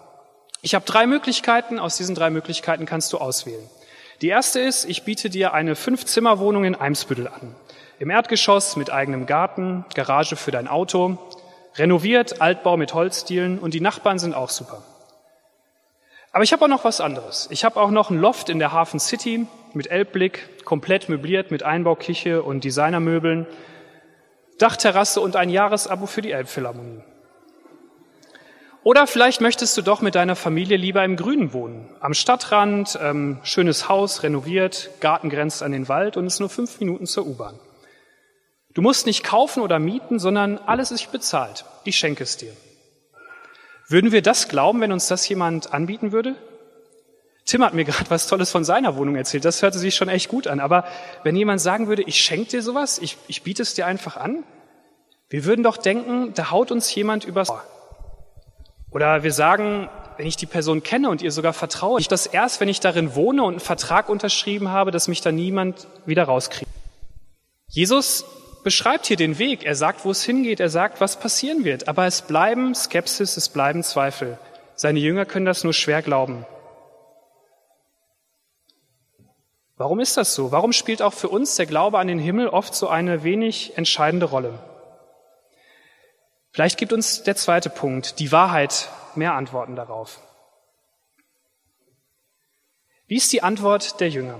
Ich 0.60 0.74
habe 0.74 0.84
drei 0.84 1.06
Möglichkeiten, 1.06 1.78
aus 1.78 1.96
diesen 1.96 2.14
drei 2.14 2.30
Möglichkeiten 2.30 2.84
kannst 2.84 3.12
du 3.12 3.18
auswählen. 3.18 3.68
Die 4.20 4.28
erste 4.28 4.58
ist, 4.58 4.84
ich 4.84 5.04
biete 5.04 5.30
dir 5.30 5.54
eine 5.54 5.76
Fünf-Zimmer-Wohnung 5.76 6.64
in 6.64 6.74
Eimsbüttel 6.74 7.28
an. 7.28 7.54
Im 8.00 8.10
Erdgeschoss 8.10 8.76
mit 8.76 8.90
eigenem 8.90 9.26
Garten, 9.26 9.84
Garage 9.94 10.34
für 10.34 10.50
dein 10.50 10.66
Auto, 10.66 11.18
renoviert, 11.76 12.40
Altbau 12.40 12.76
mit 12.76 12.94
Holzdielen 12.94 13.60
und 13.60 13.74
die 13.74 13.80
Nachbarn 13.80 14.18
sind 14.18 14.34
auch 14.34 14.50
super. 14.50 14.82
Aber 16.32 16.42
ich 16.42 16.52
habe 16.52 16.64
auch 16.64 16.68
noch 16.68 16.84
was 16.84 17.00
anderes. 17.00 17.48
Ich 17.50 17.64
habe 17.64 17.80
auch 17.80 17.90
noch 17.90 18.10
ein 18.10 18.18
Loft 18.18 18.48
in 18.48 18.58
der 18.58 18.72
Hafen 18.72 18.98
City 18.98 19.46
mit 19.74 19.90
Elbblick, 19.90 20.64
komplett 20.64 21.08
möbliert 21.08 21.50
mit 21.52 21.62
Einbauküche 21.62 22.42
und 22.42 22.64
Designermöbeln, 22.64 23.46
Dachterrasse 24.58 25.20
und 25.20 25.36
ein 25.36 25.50
Jahresabo 25.50 26.06
für 26.06 26.22
die 26.22 26.32
Elbphilharmonie. 26.32 27.02
Oder 28.84 29.06
vielleicht 29.06 29.40
möchtest 29.40 29.76
du 29.76 29.82
doch 29.82 30.00
mit 30.00 30.14
deiner 30.14 30.36
Familie 30.36 30.76
lieber 30.76 31.04
im 31.04 31.16
Grünen 31.16 31.52
wohnen, 31.52 31.88
am 32.00 32.14
Stadtrand, 32.14 32.98
ähm, 33.02 33.38
schönes 33.42 33.88
Haus, 33.88 34.22
renoviert, 34.22 34.90
Garten 35.00 35.30
grenzt 35.30 35.62
an 35.62 35.72
den 35.72 35.88
Wald 35.88 36.16
und 36.16 36.26
ist 36.26 36.40
nur 36.40 36.48
fünf 36.48 36.78
Minuten 36.80 37.06
zur 37.06 37.26
U-Bahn. 37.26 37.58
Du 38.74 38.82
musst 38.82 39.06
nicht 39.06 39.24
kaufen 39.24 39.62
oder 39.62 39.78
mieten, 39.78 40.18
sondern 40.18 40.58
alles 40.58 40.92
ist 40.92 41.10
bezahlt. 41.10 41.64
Ich 41.84 41.96
schenke 41.96 42.22
es 42.22 42.36
dir. 42.36 42.52
Würden 43.88 44.12
wir 44.12 44.22
das 44.22 44.48
glauben, 44.48 44.80
wenn 44.80 44.92
uns 44.92 45.08
das 45.08 45.28
jemand 45.28 45.72
anbieten 45.72 46.12
würde? 46.12 46.36
Tim 47.44 47.64
hat 47.64 47.74
mir 47.74 47.84
gerade 47.86 48.10
was 48.10 48.28
Tolles 48.28 48.50
von 48.50 48.64
seiner 48.64 48.96
Wohnung 48.96 49.16
erzählt. 49.16 49.44
Das 49.44 49.62
hörte 49.62 49.78
sich 49.78 49.96
schon 49.96 50.08
echt 50.08 50.28
gut 50.28 50.46
an. 50.46 50.60
Aber 50.60 50.84
wenn 51.24 51.34
jemand 51.34 51.60
sagen 51.60 51.88
würde, 51.88 52.02
ich 52.02 52.20
schenke 52.20 52.50
dir 52.50 52.62
sowas, 52.62 52.98
ich, 52.98 53.16
ich 53.26 53.42
biete 53.42 53.62
es 53.62 53.74
dir 53.74 53.86
einfach 53.86 54.16
an, 54.16 54.44
wir 55.30 55.44
würden 55.44 55.62
doch 55.62 55.76
denken, 55.76 56.32
da 56.34 56.50
haut 56.50 56.70
uns 56.70 56.94
jemand 56.94 57.24
übers 57.24 57.50
Ohr. 57.50 57.64
Oder 58.90 59.22
wir 59.22 59.32
sagen, 59.32 59.88
wenn 60.16 60.26
ich 60.26 60.36
die 60.36 60.46
Person 60.46 60.82
kenne 60.82 61.10
und 61.10 61.22
ihr 61.22 61.30
sogar 61.30 61.52
vertraue, 61.52 62.00
ich 62.00 62.08
das 62.08 62.26
erst, 62.26 62.60
wenn 62.60 62.68
ich 62.68 62.80
darin 62.80 63.14
wohne 63.14 63.42
und 63.44 63.54
einen 63.54 63.60
Vertrag 63.60 64.08
unterschrieben 64.08 64.70
habe, 64.70 64.90
dass 64.90 65.08
mich 65.08 65.20
da 65.20 65.30
niemand 65.30 65.86
wieder 66.06 66.24
rauskriegt. 66.24 66.70
Jesus 67.68 68.24
beschreibt 68.64 69.06
hier 69.06 69.16
den 69.16 69.38
Weg. 69.38 69.64
Er 69.64 69.74
sagt, 69.74 70.04
wo 70.04 70.10
es 70.10 70.24
hingeht. 70.24 70.60
Er 70.60 70.70
sagt, 70.70 71.00
was 71.00 71.20
passieren 71.20 71.64
wird. 71.64 71.88
Aber 71.88 72.06
es 72.06 72.22
bleiben 72.22 72.74
Skepsis, 72.74 73.36
es 73.36 73.48
bleiben 73.48 73.82
Zweifel. 73.82 74.38
Seine 74.74 74.98
Jünger 74.98 75.26
können 75.26 75.46
das 75.46 75.64
nur 75.64 75.72
schwer 75.72 76.02
glauben. 76.02 76.46
Warum 79.76 80.00
ist 80.00 80.16
das 80.16 80.34
so? 80.34 80.50
Warum 80.50 80.72
spielt 80.72 81.02
auch 81.02 81.12
für 81.12 81.28
uns 81.28 81.54
der 81.54 81.66
Glaube 81.66 81.98
an 81.98 82.08
den 82.08 82.18
Himmel 82.18 82.48
oft 82.48 82.74
so 82.74 82.88
eine 82.88 83.22
wenig 83.22 83.76
entscheidende 83.76 84.26
Rolle? 84.26 84.58
Vielleicht 86.52 86.78
gibt 86.78 86.92
uns 86.92 87.22
der 87.22 87.36
zweite 87.36 87.70
Punkt, 87.70 88.18
die 88.18 88.32
Wahrheit, 88.32 88.88
mehr 89.14 89.34
Antworten 89.34 89.76
darauf. 89.76 90.20
Wie 93.06 93.16
ist 93.16 93.32
die 93.32 93.42
Antwort 93.42 94.00
der 94.00 94.10
Jünger? 94.10 94.38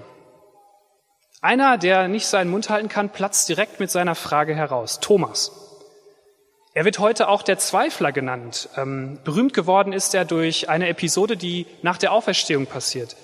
Einer, 1.40 1.78
der 1.78 2.08
nicht 2.08 2.26
seinen 2.26 2.50
Mund 2.50 2.68
halten 2.68 2.88
kann, 2.88 3.10
platzt 3.10 3.48
direkt 3.48 3.78
mit 3.80 3.90
seiner 3.90 4.14
Frage 4.14 4.54
heraus. 4.54 5.00
Thomas. 5.00 5.52
Er 6.74 6.84
wird 6.84 6.98
heute 6.98 7.28
auch 7.28 7.42
der 7.42 7.58
Zweifler 7.58 8.12
genannt. 8.12 8.68
Ähm, 8.76 9.18
berühmt 9.24 9.54
geworden 9.54 9.92
ist 9.92 10.14
er 10.14 10.24
durch 10.24 10.68
eine 10.68 10.88
Episode, 10.88 11.36
die 11.36 11.66
nach 11.82 11.98
der 11.98 12.12
Auferstehung 12.12 12.66
passiert. 12.66 13.16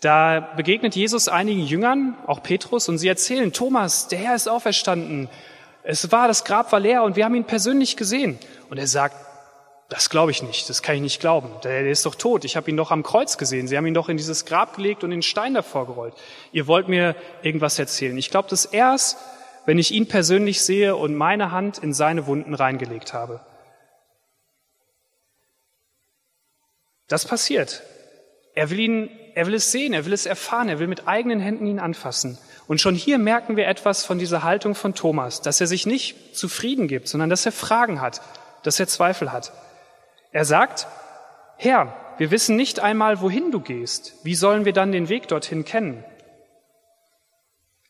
Da 0.00 0.40
begegnet 0.40 0.94
Jesus 0.94 1.28
einigen 1.28 1.64
Jüngern, 1.66 2.16
auch 2.26 2.42
Petrus, 2.42 2.88
und 2.88 2.98
sie 2.98 3.08
erzählen, 3.08 3.52
Thomas, 3.52 4.08
der 4.08 4.18
Herr 4.18 4.34
ist 4.34 4.48
auferstanden. 4.48 5.28
Es 5.86 6.10
war, 6.10 6.28
das 6.28 6.44
Grab 6.44 6.72
war 6.72 6.80
leer 6.80 7.02
und 7.02 7.14
wir 7.14 7.26
haben 7.26 7.34
ihn 7.34 7.44
persönlich 7.44 7.96
gesehen. 7.96 8.38
Und 8.70 8.78
er 8.78 8.86
sagt, 8.86 9.14
das 9.90 10.08
glaube 10.08 10.30
ich 10.30 10.42
nicht, 10.42 10.68
das 10.70 10.82
kann 10.82 10.96
ich 10.96 11.02
nicht 11.02 11.20
glauben. 11.20 11.50
Der, 11.62 11.88
ist 11.88 12.06
doch 12.06 12.14
tot, 12.14 12.46
ich 12.46 12.56
habe 12.56 12.70
ihn 12.70 12.76
doch 12.76 12.90
am 12.90 13.02
Kreuz 13.02 13.36
gesehen. 13.36 13.68
Sie 13.68 13.76
haben 13.76 13.86
ihn 13.86 13.92
doch 13.92 14.08
in 14.08 14.16
dieses 14.16 14.46
Grab 14.46 14.76
gelegt 14.76 15.04
und 15.04 15.10
den 15.10 15.20
Stein 15.20 15.52
davor 15.52 15.86
gerollt. 15.86 16.14
Ihr 16.52 16.66
wollt 16.66 16.88
mir 16.88 17.14
irgendwas 17.42 17.78
erzählen. 17.78 18.16
Ich 18.16 18.30
glaube 18.30 18.48
das 18.48 18.64
erst, 18.64 19.18
wenn 19.66 19.78
ich 19.78 19.92
ihn 19.92 20.08
persönlich 20.08 20.62
sehe 20.62 20.96
und 20.96 21.14
meine 21.14 21.50
Hand 21.50 21.78
in 21.78 21.92
seine 21.92 22.26
Wunden 22.26 22.54
reingelegt 22.54 23.12
habe. 23.12 23.40
Das 27.08 27.26
passiert. 27.26 27.82
Er 28.54 28.70
will 28.70 28.80
ihn, 28.80 29.10
er 29.34 29.46
will 29.46 29.54
es 29.54 29.70
sehen, 29.70 29.92
er 29.92 30.06
will 30.06 30.14
es 30.14 30.24
erfahren, 30.24 30.70
er 30.70 30.78
will 30.78 30.86
mit 30.86 31.06
eigenen 31.06 31.40
Händen 31.40 31.66
ihn 31.66 31.78
anfassen. 31.78 32.38
Und 32.66 32.80
schon 32.80 32.94
hier 32.94 33.18
merken 33.18 33.56
wir 33.56 33.66
etwas 33.66 34.04
von 34.04 34.18
dieser 34.18 34.42
Haltung 34.42 34.74
von 34.74 34.94
Thomas, 34.94 35.42
dass 35.42 35.60
er 35.60 35.66
sich 35.66 35.86
nicht 35.86 36.36
zufrieden 36.36 36.88
gibt, 36.88 37.08
sondern 37.08 37.30
dass 37.30 37.44
er 37.44 37.52
Fragen 37.52 38.00
hat, 38.00 38.22
dass 38.62 38.80
er 38.80 38.86
Zweifel 38.86 39.32
hat. 39.32 39.52
Er 40.32 40.44
sagt, 40.44 40.86
Herr, 41.56 41.94
wir 42.18 42.30
wissen 42.30 42.56
nicht 42.56 42.80
einmal, 42.80 43.20
wohin 43.20 43.50
du 43.50 43.60
gehst. 43.60 44.14
Wie 44.22 44.34
sollen 44.34 44.64
wir 44.64 44.72
dann 44.72 44.92
den 44.92 45.08
Weg 45.08 45.28
dorthin 45.28 45.64
kennen? 45.64 46.04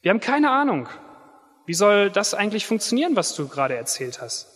Wir 0.02 0.10
haben 0.10 0.20
keine 0.20 0.50
Ahnung. 0.50 0.88
Wie 1.66 1.74
soll 1.74 2.10
das 2.10 2.34
eigentlich 2.34 2.66
funktionieren, 2.66 3.16
was 3.16 3.34
du 3.34 3.48
gerade 3.48 3.76
erzählt 3.76 4.20
hast? 4.20 4.48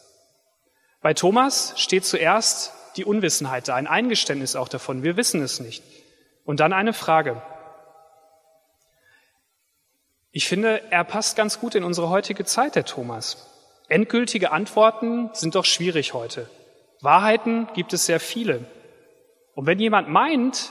Bei 1.00 1.14
Thomas 1.14 1.74
steht 1.76 2.04
zuerst 2.04 2.72
die 2.96 3.04
Unwissenheit 3.04 3.68
da, 3.68 3.74
ein 3.76 3.86
Eingeständnis 3.86 4.56
auch 4.56 4.68
davon. 4.68 5.02
Wir 5.02 5.16
wissen 5.16 5.40
es 5.40 5.60
nicht. 5.60 5.82
Und 6.44 6.60
dann 6.60 6.72
eine 6.72 6.92
Frage. 6.92 7.40
Ich 10.38 10.46
finde, 10.46 10.92
er 10.92 11.02
passt 11.02 11.34
ganz 11.34 11.58
gut 11.58 11.74
in 11.74 11.82
unsere 11.82 12.10
heutige 12.10 12.44
Zeit, 12.44 12.76
der 12.76 12.84
Thomas. 12.84 13.48
Endgültige 13.88 14.52
Antworten 14.52 15.30
sind 15.32 15.56
doch 15.56 15.64
schwierig 15.64 16.14
heute. 16.14 16.48
Wahrheiten 17.00 17.66
gibt 17.74 17.92
es 17.92 18.06
sehr 18.06 18.20
viele. 18.20 18.64
Und 19.56 19.66
wenn 19.66 19.80
jemand 19.80 20.08
meint, 20.08 20.70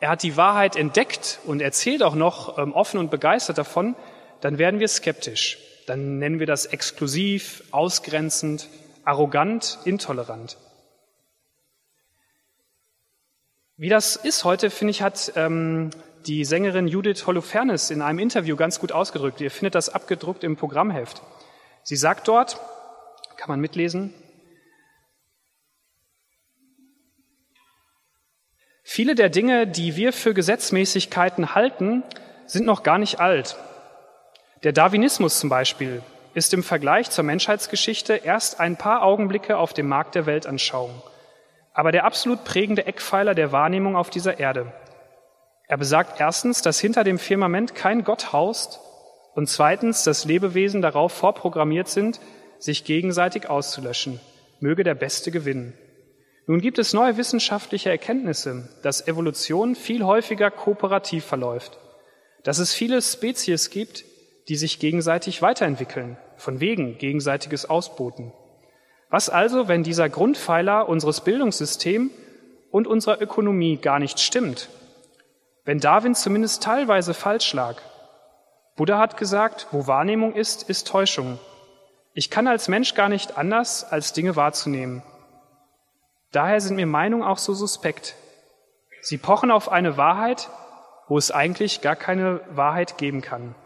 er 0.00 0.10
hat 0.10 0.22
die 0.22 0.36
Wahrheit 0.36 0.76
entdeckt 0.76 1.38
und 1.46 1.62
erzählt 1.62 2.02
auch 2.02 2.14
noch 2.14 2.58
ähm, 2.58 2.74
offen 2.74 3.00
und 3.00 3.10
begeistert 3.10 3.56
davon, 3.56 3.96
dann 4.42 4.58
werden 4.58 4.80
wir 4.80 4.88
skeptisch. 4.88 5.56
Dann 5.86 6.18
nennen 6.18 6.38
wir 6.38 6.46
das 6.46 6.66
exklusiv, 6.66 7.62
ausgrenzend, 7.70 8.68
arrogant, 9.06 9.78
intolerant. 9.86 10.58
Wie 13.78 13.88
das 13.88 14.16
ist 14.16 14.44
heute, 14.44 14.68
finde 14.68 14.90
ich, 14.90 15.00
hat 15.00 15.32
ähm, 15.36 15.88
die 16.26 16.44
Sängerin 16.44 16.88
Judith 16.88 17.26
Holofernes 17.26 17.90
in 17.90 18.02
einem 18.02 18.18
Interview 18.18 18.56
ganz 18.56 18.80
gut 18.80 18.92
ausgedrückt. 18.92 19.40
Ihr 19.40 19.50
findet 19.50 19.74
das 19.74 19.88
abgedruckt 19.88 20.44
im 20.44 20.56
Programmheft. 20.56 21.22
Sie 21.82 21.96
sagt 21.96 22.26
dort, 22.28 22.60
kann 23.36 23.48
man 23.48 23.60
mitlesen, 23.60 24.12
Viele 28.88 29.16
der 29.16 29.30
Dinge, 29.30 29.66
die 29.66 29.96
wir 29.96 30.12
für 30.12 30.32
Gesetzmäßigkeiten 30.32 31.56
halten, 31.56 32.04
sind 32.46 32.64
noch 32.64 32.84
gar 32.84 32.98
nicht 32.98 33.18
alt. 33.18 33.56
Der 34.62 34.72
Darwinismus 34.72 35.40
zum 35.40 35.50
Beispiel 35.50 36.02
ist 36.34 36.54
im 36.54 36.62
Vergleich 36.62 37.10
zur 37.10 37.24
Menschheitsgeschichte 37.24 38.14
erst 38.14 38.60
ein 38.60 38.76
paar 38.76 39.02
Augenblicke 39.02 39.58
auf 39.58 39.74
dem 39.74 39.88
Markt 39.88 40.14
der 40.14 40.24
Weltanschauung, 40.24 41.02
aber 41.74 41.90
der 41.90 42.04
absolut 42.04 42.44
prägende 42.44 42.86
Eckpfeiler 42.86 43.34
der 43.34 43.50
Wahrnehmung 43.50 43.96
auf 43.96 44.08
dieser 44.08 44.38
Erde. 44.38 44.72
Er 45.68 45.76
besagt 45.76 46.20
erstens, 46.20 46.62
dass 46.62 46.78
hinter 46.78 47.02
dem 47.02 47.18
Firmament 47.18 47.74
kein 47.74 48.04
Gott 48.04 48.32
haust 48.32 48.80
und 49.34 49.48
zweitens, 49.48 50.04
dass 50.04 50.24
Lebewesen 50.24 50.80
darauf 50.80 51.12
vorprogrammiert 51.12 51.88
sind, 51.88 52.20
sich 52.58 52.84
gegenseitig 52.84 53.48
auszulöschen. 53.48 54.20
Möge 54.60 54.84
der 54.84 54.94
Beste 54.94 55.30
gewinnen. 55.30 55.74
Nun 56.46 56.60
gibt 56.60 56.78
es 56.78 56.92
neue 56.92 57.16
wissenschaftliche 57.16 57.90
Erkenntnisse, 57.90 58.68
dass 58.82 59.06
Evolution 59.08 59.74
viel 59.74 60.04
häufiger 60.04 60.50
kooperativ 60.50 61.24
verläuft, 61.24 61.78
dass 62.44 62.58
es 62.58 62.72
viele 62.72 63.02
Spezies 63.02 63.70
gibt, 63.70 64.04
die 64.48 64.56
sich 64.56 64.78
gegenseitig 64.78 65.42
weiterentwickeln, 65.42 66.16
von 66.36 66.60
wegen 66.60 66.98
gegenseitiges 66.98 67.68
Ausboten. 67.68 68.32
Was 69.10 69.28
also, 69.28 69.66
wenn 69.66 69.82
dieser 69.82 70.08
Grundpfeiler 70.08 70.88
unseres 70.88 71.20
Bildungssystems 71.22 72.12
und 72.70 72.86
unserer 72.86 73.20
Ökonomie 73.20 73.76
gar 73.76 73.98
nicht 73.98 74.20
stimmt? 74.20 74.68
Wenn 75.66 75.80
Darwin 75.80 76.14
zumindest 76.14 76.62
teilweise 76.62 77.12
falsch 77.12 77.52
lag? 77.52 77.82
Buddha 78.76 78.98
hat 78.98 79.16
gesagt, 79.16 79.66
wo 79.72 79.88
Wahrnehmung 79.88 80.32
ist, 80.32 80.62
ist 80.70 80.86
Täuschung. 80.86 81.40
Ich 82.14 82.30
kann 82.30 82.46
als 82.46 82.68
Mensch 82.68 82.94
gar 82.94 83.08
nicht 83.08 83.36
anders, 83.36 83.82
als 83.82 84.12
Dinge 84.12 84.36
wahrzunehmen. 84.36 85.02
Daher 86.30 86.60
sind 86.60 86.76
mir 86.76 86.86
Meinungen 86.86 87.24
auch 87.24 87.38
so 87.38 87.52
suspekt. 87.52 88.14
Sie 89.00 89.18
pochen 89.18 89.50
auf 89.50 89.68
eine 89.68 89.96
Wahrheit, 89.96 90.48
wo 91.08 91.18
es 91.18 91.32
eigentlich 91.32 91.80
gar 91.80 91.96
keine 91.96 92.40
Wahrheit 92.50 92.96
geben 92.96 93.20
kann. 93.20 93.56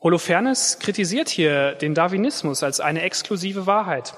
Holofernes 0.00 0.78
kritisiert 0.78 1.28
hier 1.28 1.74
den 1.74 1.94
Darwinismus 1.94 2.62
als 2.62 2.80
eine 2.80 3.02
exklusive 3.02 3.66
Wahrheit. 3.66 4.14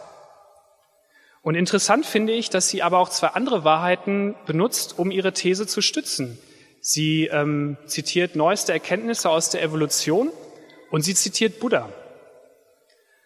Und 1.44 1.56
interessant 1.56 2.06
finde 2.06 2.32
ich, 2.32 2.48
dass 2.48 2.68
sie 2.68 2.82
aber 2.82 2.98
auch 2.98 3.10
zwei 3.10 3.28
andere 3.28 3.64
Wahrheiten 3.64 4.34
benutzt, 4.46 4.98
um 4.98 5.10
ihre 5.10 5.34
These 5.34 5.66
zu 5.66 5.82
stützen. 5.82 6.38
Sie 6.80 7.26
ähm, 7.26 7.76
zitiert 7.84 8.34
neueste 8.34 8.72
Erkenntnisse 8.72 9.28
aus 9.28 9.50
der 9.50 9.62
Evolution 9.62 10.30
und 10.90 11.02
sie 11.02 11.14
zitiert 11.14 11.60
Buddha. 11.60 11.90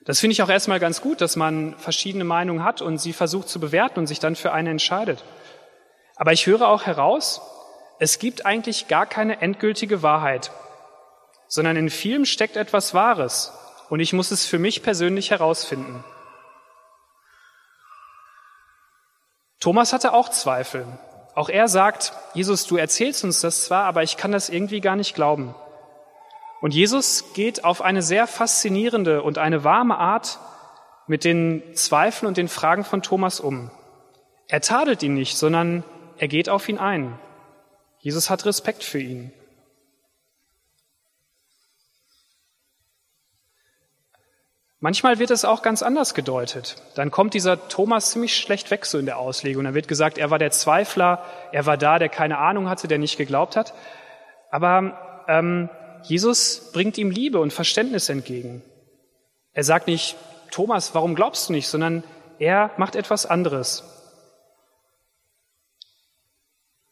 Das 0.05 0.19
finde 0.19 0.33
ich 0.33 0.43
auch 0.43 0.49
erstmal 0.49 0.81
ganz 0.81 1.01
gut, 1.01 1.21
dass 1.21 1.37
man 1.37 1.77
verschiedene 1.79 2.25
Meinungen 2.25 2.65
hat 2.65 2.83
und 2.83 2.99
sie 2.99 3.13
versucht 3.13 3.49
zu 3.49 3.61
bewerten 3.61 4.01
und 4.01 4.09
sich 4.09 4.19
dann 4.19 4.35
für 4.35 4.51
eine 4.51 4.71
entscheidet. 4.71 5.23
Aber 6.17 6.33
ich 6.33 6.47
höre 6.47 6.67
auch 6.67 6.87
heraus, 6.87 7.41
es 8.01 8.19
gibt 8.19 8.45
eigentlich 8.45 8.89
gar 8.89 9.07
keine 9.07 9.41
endgültige 9.41 10.03
Wahrheit, 10.03 10.51
sondern 11.47 11.77
in 11.77 11.89
vielem 11.89 12.25
steckt 12.25 12.57
etwas 12.57 12.95
Wahres 12.95 13.53
und 13.91 14.01
ich 14.01 14.13
muss 14.13 14.33
es 14.33 14.45
für 14.45 14.59
mich 14.59 14.83
persönlich 14.83 15.31
herausfinden. 15.31 16.03
Thomas 19.61 19.93
hatte 19.93 20.12
auch 20.12 20.29
Zweifel. 20.29 20.87
Auch 21.35 21.49
er 21.49 21.69
sagt, 21.69 22.12
Jesus, 22.35 22.67
du 22.67 22.77
erzählst 22.77 23.25
uns 23.25 23.41
das 23.41 23.65
zwar, 23.65 23.85
aber 23.85 24.03
ich 24.03 24.17
kann 24.17 24.33
das 24.33 24.49
irgendwie 24.49 24.81
gar 24.81 24.97
nicht 24.97 25.15
glauben. 25.15 25.55
Und 26.61 26.75
Jesus 26.75 27.33
geht 27.35 27.65
auf 27.65 27.83
eine 27.83 28.03
sehr 28.03 28.27
faszinierende 28.27 29.23
und 29.23 29.38
eine 29.38 29.62
warme 29.62 29.99
Art 29.99 30.38
mit 31.07 31.25
den 31.25 31.62
Zweifeln 31.75 32.27
und 32.29 32.37
den 32.37 32.49
Fragen 32.49 32.85
von 32.85 33.03
Thomas 33.03 33.41
um. 33.41 33.71
Er 34.49 34.61
tadelt 34.61 35.03
ihn 35.03 35.15
nicht, 35.15 35.37
sondern 35.37 35.85
er 36.19 36.29
geht 36.29 36.49
auf 36.49 36.69
ihn 36.69 36.79
ein. 36.79 37.19
Jesus 38.00 38.31
hat 38.31 38.47
Respekt 38.47 38.83
für 38.83 39.00
ihn. 39.00 39.33
Manchmal 44.80 45.18
wird 45.18 45.32
es 45.32 45.44
auch 45.44 45.62
ganz 45.62 45.82
anders 45.82 46.14
gedeutet. 46.14 46.76
Dann 46.94 47.11
kommt 47.11 47.35
dieser 47.35 47.68
Thomas 47.68 48.12
ziemlich 48.12 48.37
schlecht 48.37 48.70
weg 48.70 48.87
so 48.87 48.99
in 48.99 49.06
der 49.06 49.18
Auslegung. 49.18 49.64
Dann 49.64 49.75
wird 49.75 49.88
gesagt, 49.88 50.18
er 50.18 50.30
war 50.30 50.38
der 50.38 50.52
Zweifler, 50.52 51.25
er 51.50 51.66
war 51.66 51.76
da, 51.76 51.99
der 51.99 52.08
keine 52.08 52.38
Ahnung 52.38 52.68
hatte, 52.68 52.87
der 52.87 52.99
nicht 52.99 53.16
geglaubt 53.16 53.56
hat. 53.56 53.75
Aber 54.50 55.25
ähm, 55.26 55.68
Jesus 56.04 56.70
bringt 56.73 56.97
ihm 56.97 57.11
Liebe 57.11 57.40
und 57.40 57.52
Verständnis 57.52 58.08
entgegen. 58.08 58.62
Er 59.52 59.64
sagt 59.64 59.88
nicht, 59.88 60.16
Thomas, 60.52 60.94
warum 60.94 61.16
glaubst 61.16 61.49
du 61.49 61.54
nicht, 61.54 61.66
sondern 61.66 62.04
er 62.38 62.70
macht 62.76 62.94
etwas 62.94 63.26
anderes. 63.26 63.82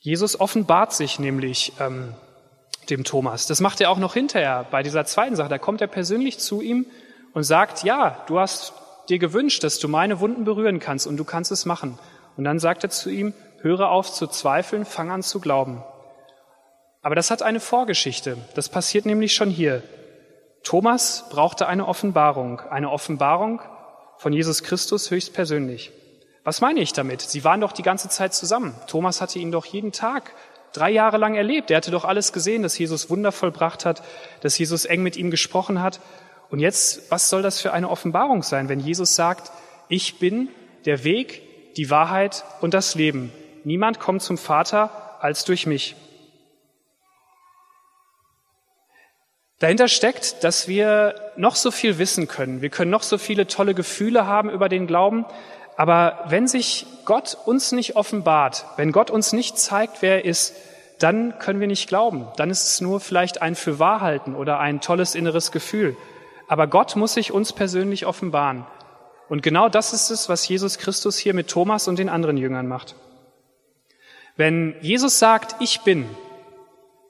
Jesus 0.01 0.39
offenbart 0.39 0.93
sich 0.93 1.21
nämlich 1.21 1.73
ähm, 1.79 2.15
dem 2.91 3.05
Thomas. 3.05 3.47
Das 3.47 3.61
macht 3.61 3.81
er 3.81 3.91
auch 3.91 3.99
noch 3.99 4.15
hinterher 4.15 4.67
bei 4.71 4.83
dieser 4.83 5.05
zweiten 5.05 5.37
Sache. 5.37 5.49
Da 5.49 5.59
kommt 5.59 5.81
er 5.81 5.87
persönlich 5.87 6.39
zu 6.39 6.61
ihm 6.61 6.87
und 7.37 7.43
sagt, 7.43 7.85
ja, 7.85 8.25
du 8.29 8.41
hast 8.41 8.73
dir 9.11 9.19
gewünscht, 9.19 9.63
dass 9.63 9.79
du 9.79 9.89
meine 9.89 10.21
Wunden 10.21 10.47
berühren 10.47 10.79
kannst 10.79 11.07
und 11.07 11.19
du 11.19 11.25
kannst 11.25 11.53
es 11.53 11.67
machen. 11.67 11.99
Und 12.39 12.45
dann 12.45 12.59
sagt 12.59 12.83
er 12.83 12.89
zu 12.89 13.11
ihm, 13.11 13.35
höre 13.61 13.91
auf 13.91 14.11
zu 14.11 14.27
zweifeln, 14.27 14.87
fang 14.87 15.11
an 15.11 15.23
zu 15.23 15.39
glauben. 15.39 15.85
Aber 17.03 17.15
das 17.15 17.31
hat 17.31 17.43
eine 17.43 17.61
Vorgeschichte. 17.61 18.39
Das 18.55 18.71
passiert 18.71 19.05
nämlich 19.05 19.35
schon 19.35 19.51
hier. 19.51 19.83
Thomas 20.63 21.27
brauchte 21.29 21.67
eine 21.67 21.87
Offenbarung, 21.87 22.61
eine 22.71 22.91
Offenbarung 22.91 23.61
von 24.17 24.33
Jesus 24.33 24.63
Christus 24.63 25.11
höchstpersönlich. 25.11 25.93
Was 26.43 26.63
meine 26.63 26.81
ich 26.81 26.95
damit? 26.95 27.21
Sie 27.21 27.45
waren 27.45 27.61
doch 27.61 27.73
die 27.73 27.83
ganze 27.83 28.09
Zeit 28.09 28.33
zusammen. 28.33 28.75
Thomas 28.87 29.21
hatte 29.21 29.39
ihn 29.39 29.53
doch 29.53 29.67
jeden 29.67 29.93
Tag 29.93 30.33
drei 30.73 30.91
Jahre 30.91 31.19
lang 31.19 31.35
erlebt. 31.35 31.71
Er 31.71 31.77
hatte 31.77 31.91
doch 31.91 32.07
alles 32.07 32.33
gesehen, 32.33 32.63
dass 32.63 32.79
Jesus 32.79 33.11
Wunder 33.11 33.31
vollbracht 33.31 33.85
hat, 33.85 34.03
dass 34.41 34.57
Jesus 34.57 34.87
eng 34.87 35.03
mit 35.03 35.19
ihm 35.19 35.31
gesprochen 35.31 35.83
hat. 35.83 36.01
Und 36.51 36.61
jetzt, 36.61 37.11
was 37.11 37.29
soll 37.29 37.43
das 37.43 37.61
für 37.61 37.73
eine 37.73 37.91
Offenbarung 37.91 38.43
sein, 38.43 38.69
wenn 38.69 38.81
Jesus 38.81 39.15
sagt, 39.15 39.51
ich 39.89 40.19
bin 40.19 40.49
der 40.85 41.05
Weg, 41.05 41.75
die 41.77 41.91
Wahrheit 41.91 42.45
und 42.61 42.75
das 42.75 42.95
Leben. 42.95 43.33
Niemand 43.65 43.99
kommt 43.99 44.23
zum 44.23 44.39
Vater 44.39 45.19
als 45.21 45.45
durch 45.45 45.67
mich. 45.67 45.97
Dahinter 49.59 49.89
steckt, 49.89 50.45
dass 50.45 50.69
wir 50.69 51.15
noch 51.37 51.57
so 51.57 51.71
viel 51.71 51.99
wissen 51.99 52.29
können. 52.29 52.61
Wir 52.61 52.69
können 52.69 52.91
noch 52.91 53.03
so 53.03 53.17
viele 53.17 53.47
tolle 53.47 53.75
Gefühle 53.75 54.27
haben 54.27 54.51
über 54.51 54.69
den 54.69 54.87
Glauben. 54.87 55.25
Aber 55.77 56.25
wenn 56.29 56.47
sich 56.47 56.87
Gott 57.05 57.37
uns 57.47 57.73
nicht 57.73 57.97
offenbart, 57.97 58.67
wenn 58.77 58.93
Gott 58.93 59.11
uns 59.11 59.33
nicht 59.33 59.59
zeigt, 59.59 60.03
wer 60.03 60.17
er 60.17 60.25
ist, 60.25 60.55
dann 60.99 61.39
können 61.39 61.61
wir 61.61 61.67
nicht 61.67 61.89
glauben. 61.89 62.29
Dann 62.37 62.51
ist 62.51 62.65
es 62.65 62.81
nur 62.81 63.01
vielleicht 63.01 63.43
ein 63.43 63.55
Fürwahrhalten 63.55 64.35
oder 64.35 64.59
ein 64.59 64.81
tolles 64.81 65.15
inneres 65.15 65.53
Gefühl. 65.53 65.97
Aber 66.49 66.67
Gott 66.67 66.97
muss 66.97 67.15
sich 67.15 67.33
uns 67.33 67.53
persönlich 67.53 68.07
offenbaren. 68.07 68.67
Und 69.29 69.43
genau 69.43 69.69
das 69.69 69.93
ist 69.93 70.11
es, 70.11 70.29
was 70.29 70.47
Jesus 70.47 70.79
Christus 70.79 71.19
hier 71.19 71.35
mit 71.35 71.49
Thomas 71.49 71.89
und 71.89 71.99
den 71.99 72.09
anderen 72.09 72.37
Jüngern 72.37 72.69
macht. 72.69 72.95
Wenn 74.37 74.77
Jesus 74.81 75.19
sagt, 75.19 75.57
ich 75.61 75.81
bin, 75.81 76.09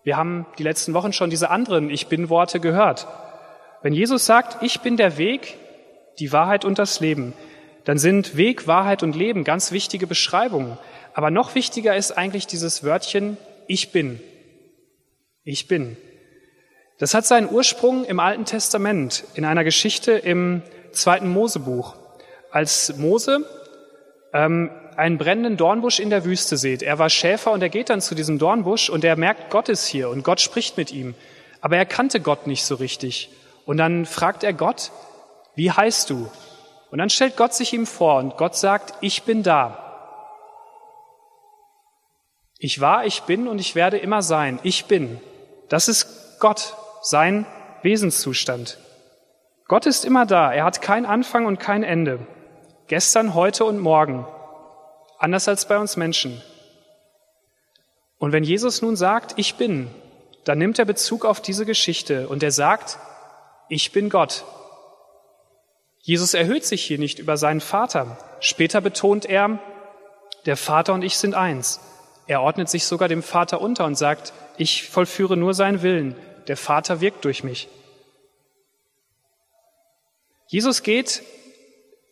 wir 0.05 0.17
haben 0.17 0.47
die 0.59 0.63
letzten 0.63 0.95
Wochen 0.95 1.13
schon 1.13 1.31
diese 1.31 1.51
anderen 1.51 1.91
Ich 1.91 2.07
bin 2.07 2.29
Worte 2.31 2.61
gehört. 2.61 3.09
Wenn 3.83 3.93
Jesus 3.93 4.25
sagt, 4.25 4.63
ich 4.63 4.81
bin 4.81 4.97
der 4.97 5.19
Weg, 5.19 5.59
die 6.19 6.33
Wahrheit 6.33 6.65
und 6.65 6.79
das 6.79 7.01
Leben, 7.01 7.35
dann 7.85 7.99
sind 7.99 8.37
Weg, 8.37 8.67
Wahrheit 8.67 9.03
und 9.03 9.15
Leben 9.15 9.45
ganz 9.45 9.73
wichtige 9.73 10.07
Beschreibungen. 10.07 10.79
Aber 11.13 11.31
noch 11.31 11.55
wichtiger 11.55 11.97
ist 11.97 12.13
eigentlich 12.13 12.47
dieses 12.47 12.85
Wörtchen 12.85 13.37
Ich 13.67 13.93
bin. 13.93 14.21
Ich 15.45 15.69
bin. 15.69 15.97
Das 16.99 17.13
hat 17.13 17.27
seinen 17.27 17.51
Ursprung 17.51 18.05
im 18.05 18.21
Alten 18.21 18.47
Testament, 18.47 19.25
in 19.35 19.45
einer 19.45 19.65
Geschichte 19.65 20.13
im 20.13 20.63
zweiten 20.93 21.29
Mosebuch. 21.29 21.95
Als 22.51 22.97
Mose 22.97 23.45
ähm, 24.33 24.71
einen 24.97 25.19
brennenden 25.19 25.59
Dornbusch 25.59 26.01
in 26.01 26.09
der 26.09 26.25
Wüste 26.25 26.57
sieht. 26.57 26.83
Er 26.83 26.99
war 26.99 27.11
Schäfer 27.11 27.53
und 27.53 27.63
er 27.63 27.69
geht 27.69 27.91
dann 27.91 28.01
zu 28.01 28.15
diesem 28.15 28.39
Dornbusch 28.39 28.89
und 28.89 29.05
er 29.05 29.17
merkt, 29.17 29.51
Gott 29.51 29.69
ist 29.69 29.87
hier 29.87 30.09
und 30.09 30.25
Gott 30.25 30.41
spricht 30.41 30.79
mit 30.79 30.91
ihm. 30.91 31.15
Aber 31.61 31.77
er 31.77 31.85
kannte 31.85 32.21
Gott 32.21 32.47
nicht 32.47 32.65
so 32.65 32.77
richtig. 32.77 33.31
Und 33.67 33.77
dann 33.77 34.07
fragt 34.07 34.43
er 34.43 34.55
Gott, 34.55 34.91
wie 35.55 35.71
heißt 35.71 36.09
du? 36.09 36.31
Und 36.91 36.99
dann 36.99 37.11
stellt 37.11 37.37
Gott 37.37 37.53
sich 37.53 37.75
ihm 37.75 37.85
vor 37.85 38.21
und 38.21 38.39
Gott 38.39 38.57
sagt, 38.57 38.95
ich 39.03 39.25
bin 39.25 39.43
da. 39.43 39.83
Ich 42.59 42.81
war, 42.81 43.05
ich 43.05 43.23
bin 43.23 43.49
und 43.49 43.59
ich 43.59 43.75
werde 43.75 43.99
immer 43.99 44.23
sein. 44.23 44.61
Ich 44.63 44.87
bin. 44.87 45.21
Das 45.69 45.89
ist 45.89 46.39
Gott 46.41 46.75
sein 47.09 47.47
Wesenszustand. 47.83 48.79
Gott 49.69 49.87
ist 49.87 50.05
immer 50.05 50.27
da. 50.27 50.53
Er 50.53 50.65
hat 50.65 50.83
keinen 50.83 51.07
Anfang 51.07 51.47
und 51.47 51.61
kein 51.61 51.85
Ende. 51.85 52.19
Gestern, 52.89 53.35
heute 53.35 53.65
und 53.65 53.79
morgen. 53.79 54.27
Anders 55.19 55.47
als 55.47 55.69
bei 55.69 55.79
uns 55.79 55.97
Menschen. 55.97 56.43
Und 58.19 58.33
wenn 58.33 58.43
Jesus 58.43 58.83
nun 58.83 58.97
sagt, 58.97 59.35
ich 59.37 59.55
bin, 59.55 59.89
dann 60.45 60.59
nimmt 60.59 60.81
er 60.81 60.85
Bezug 60.85 61.25
auf 61.25 61.41
diese 61.41 61.65
Geschichte 61.65 62.29
und 62.29 62.43
er 62.43 62.51
sagt, 62.51 62.99
ich 63.69 63.93
bin 63.93 64.11
Gott. 64.11 64.45
Jesus 66.01 66.35
erhöht 66.35 66.65
sich 66.65 66.83
hier 66.83 66.99
nicht 66.99 67.21
über 67.21 67.37
seinen 67.37 67.61
Vater. 67.61 68.19
Später 68.41 68.81
betont 68.81 69.27
er, 69.27 69.61
der 70.45 70.57
Vater 70.57 70.93
und 70.93 71.03
ich 71.03 71.19
sind 71.19 71.35
eins. 71.37 71.81
Er 72.27 72.43
ordnet 72.43 72.69
sich 72.69 72.85
sogar 72.85 73.09
dem 73.09 73.23
Vater 73.23 73.61
unter 73.61 73.85
und 73.85 73.97
sagt, 73.97 74.33
ich 74.57 74.89
vollführe 74.89 75.37
nur 75.37 75.55
seinen 75.55 75.83
Willen 75.83 76.17
der 76.49 76.57
Vater 76.57 77.01
wirkt 77.01 77.25
durch 77.25 77.45
mich. 77.45 77.69
Jesus 80.49 80.83
geht 80.83 81.23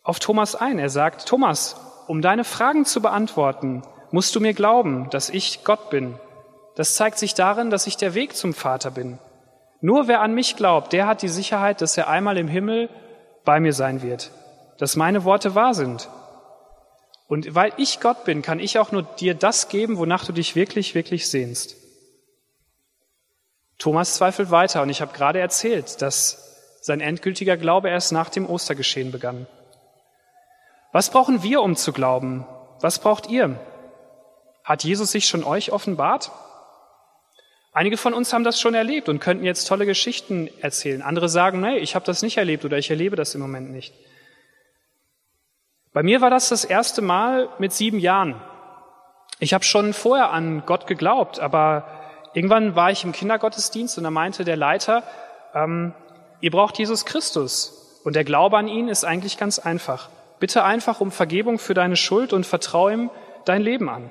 auf 0.03 0.19
Thomas 0.19 0.55
ein. 0.55 0.77
Er 0.79 0.89
sagt, 0.89 1.27
Thomas, 1.27 1.75
um 2.07 2.21
deine 2.21 2.43
Fragen 2.43 2.85
zu 2.85 3.01
beantworten, 3.01 3.81
musst 4.11 4.35
du 4.35 4.39
mir 4.39 4.53
glauben, 4.53 5.09
dass 5.09 5.29
ich 5.29 5.63
Gott 5.63 5.89
bin. 5.89 6.19
Das 6.75 6.95
zeigt 6.95 7.17
sich 7.17 7.33
darin, 7.33 7.69
dass 7.69 7.87
ich 7.87 7.97
der 7.97 8.13
Weg 8.13 8.35
zum 8.35 8.53
Vater 8.53 8.91
bin. 8.91 9.19
Nur 9.81 10.07
wer 10.07 10.21
an 10.21 10.33
mich 10.33 10.55
glaubt, 10.55 10.93
der 10.93 11.07
hat 11.07 11.21
die 11.21 11.29
Sicherheit, 11.29 11.81
dass 11.81 11.97
er 11.97 12.09
einmal 12.09 12.37
im 12.37 12.47
Himmel 12.47 12.89
bei 13.45 13.59
mir 13.59 13.73
sein 13.73 14.01
wird, 14.01 14.31
dass 14.77 14.95
meine 14.95 15.23
Worte 15.23 15.55
wahr 15.55 15.73
sind. 15.73 16.09
Und 17.27 17.55
weil 17.55 17.71
ich 17.77 17.99
Gott 17.99 18.25
bin, 18.25 18.41
kann 18.41 18.59
ich 18.59 18.77
auch 18.79 18.91
nur 18.91 19.03
dir 19.03 19.33
das 19.33 19.69
geben, 19.69 19.97
wonach 19.97 20.25
du 20.25 20.33
dich 20.33 20.55
wirklich, 20.55 20.93
wirklich 20.95 21.29
sehnst. 21.29 21.75
Thomas 23.77 24.15
zweifelt 24.15 24.51
weiter 24.51 24.81
und 24.81 24.89
ich 24.89 25.01
habe 25.01 25.13
gerade 25.13 25.39
erzählt, 25.39 26.01
dass 26.01 26.77
sein 26.81 27.01
endgültiger 27.01 27.57
Glaube 27.57 27.89
erst 27.89 28.11
nach 28.11 28.29
dem 28.29 28.45
Ostergeschehen 28.47 29.11
begann. 29.11 29.47
Was 30.91 31.09
brauchen 31.09 31.43
wir, 31.43 31.61
um 31.61 31.75
zu 31.75 31.91
glauben? 31.91 32.45
Was 32.79 32.99
braucht 32.99 33.29
ihr? 33.29 33.59
Hat 34.63 34.83
Jesus 34.83 35.11
sich 35.11 35.27
schon 35.27 35.43
euch 35.43 35.71
offenbart? 35.71 36.31
Einige 37.73 37.97
von 37.97 38.13
uns 38.13 38.31
haben 38.31 38.45
das 38.45 38.61
schon 38.61 38.73
erlebt 38.73 39.09
und 39.09 39.19
könnten 39.19 39.43
jetzt 39.43 39.67
tolle 39.67 39.85
Geschichten 39.85 40.49
erzählen. 40.61 41.01
Andere 41.01 41.27
sagen, 41.27 41.59
nee, 41.59 41.77
ich 41.77 41.95
habe 41.95 42.05
das 42.05 42.21
nicht 42.21 42.37
erlebt 42.37 42.63
oder 42.63 42.77
ich 42.77 42.89
erlebe 42.89 43.17
das 43.17 43.35
im 43.35 43.41
Moment 43.41 43.71
nicht. 43.71 43.93
Bei 45.91 46.03
mir 46.03 46.21
war 46.21 46.29
das 46.29 46.49
das 46.49 46.63
erste 46.63 47.01
Mal 47.01 47.49
mit 47.59 47.73
sieben 47.73 47.99
Jahren. 47.99 48.41
Ich 49.39 49.53
habe 49.53 49.65
schon 49.65 49.93
vorher 49.93 50.31
an 50.31 50.63
Gott 50.65 50.87
geglaubt, 50.87 51.39
aber 51.39 51.87
Irgendwann 52.35 52.75
war 52.75 52.91
ich 52.91 53.05
im 53.05 53.13
Kindergottesdienst 53.13 53.97
und 53.97 54.03
da 54.03 54.11
meinte 54.11 54.43
der 54.43 54.57
Leiter, 54.57 55.03
ähm, 55.53 55.93
ihr 56.41 56.51
braucht 56.51 56.77
Jesus 56.77 57.05
Christus. 57.05 58.01
Und 58.03 58.15
der 58.15 58.25
Glaube 58.25 58.57
an 58.57 58.67
ihn 58.67 58.89
ist 58.89 59.05
eigentlich 59.05 59.37
ganz 59.37 59.57
einfach. 59.57 60.09
Bitte 60.39 60.65
einfach 60.65 60.99
um 60.99 61.11
Vergebung 61.11 61.59
für 61.59 61.73
deine 61.73 61.95
Schuld 61.95 62.33
und 62.33 62.45
vertraue 62.45 62.91
ihm 62.91 63.09
dein 63.45 63.61
Leben 63.61 63.89
an. 63.89 64.09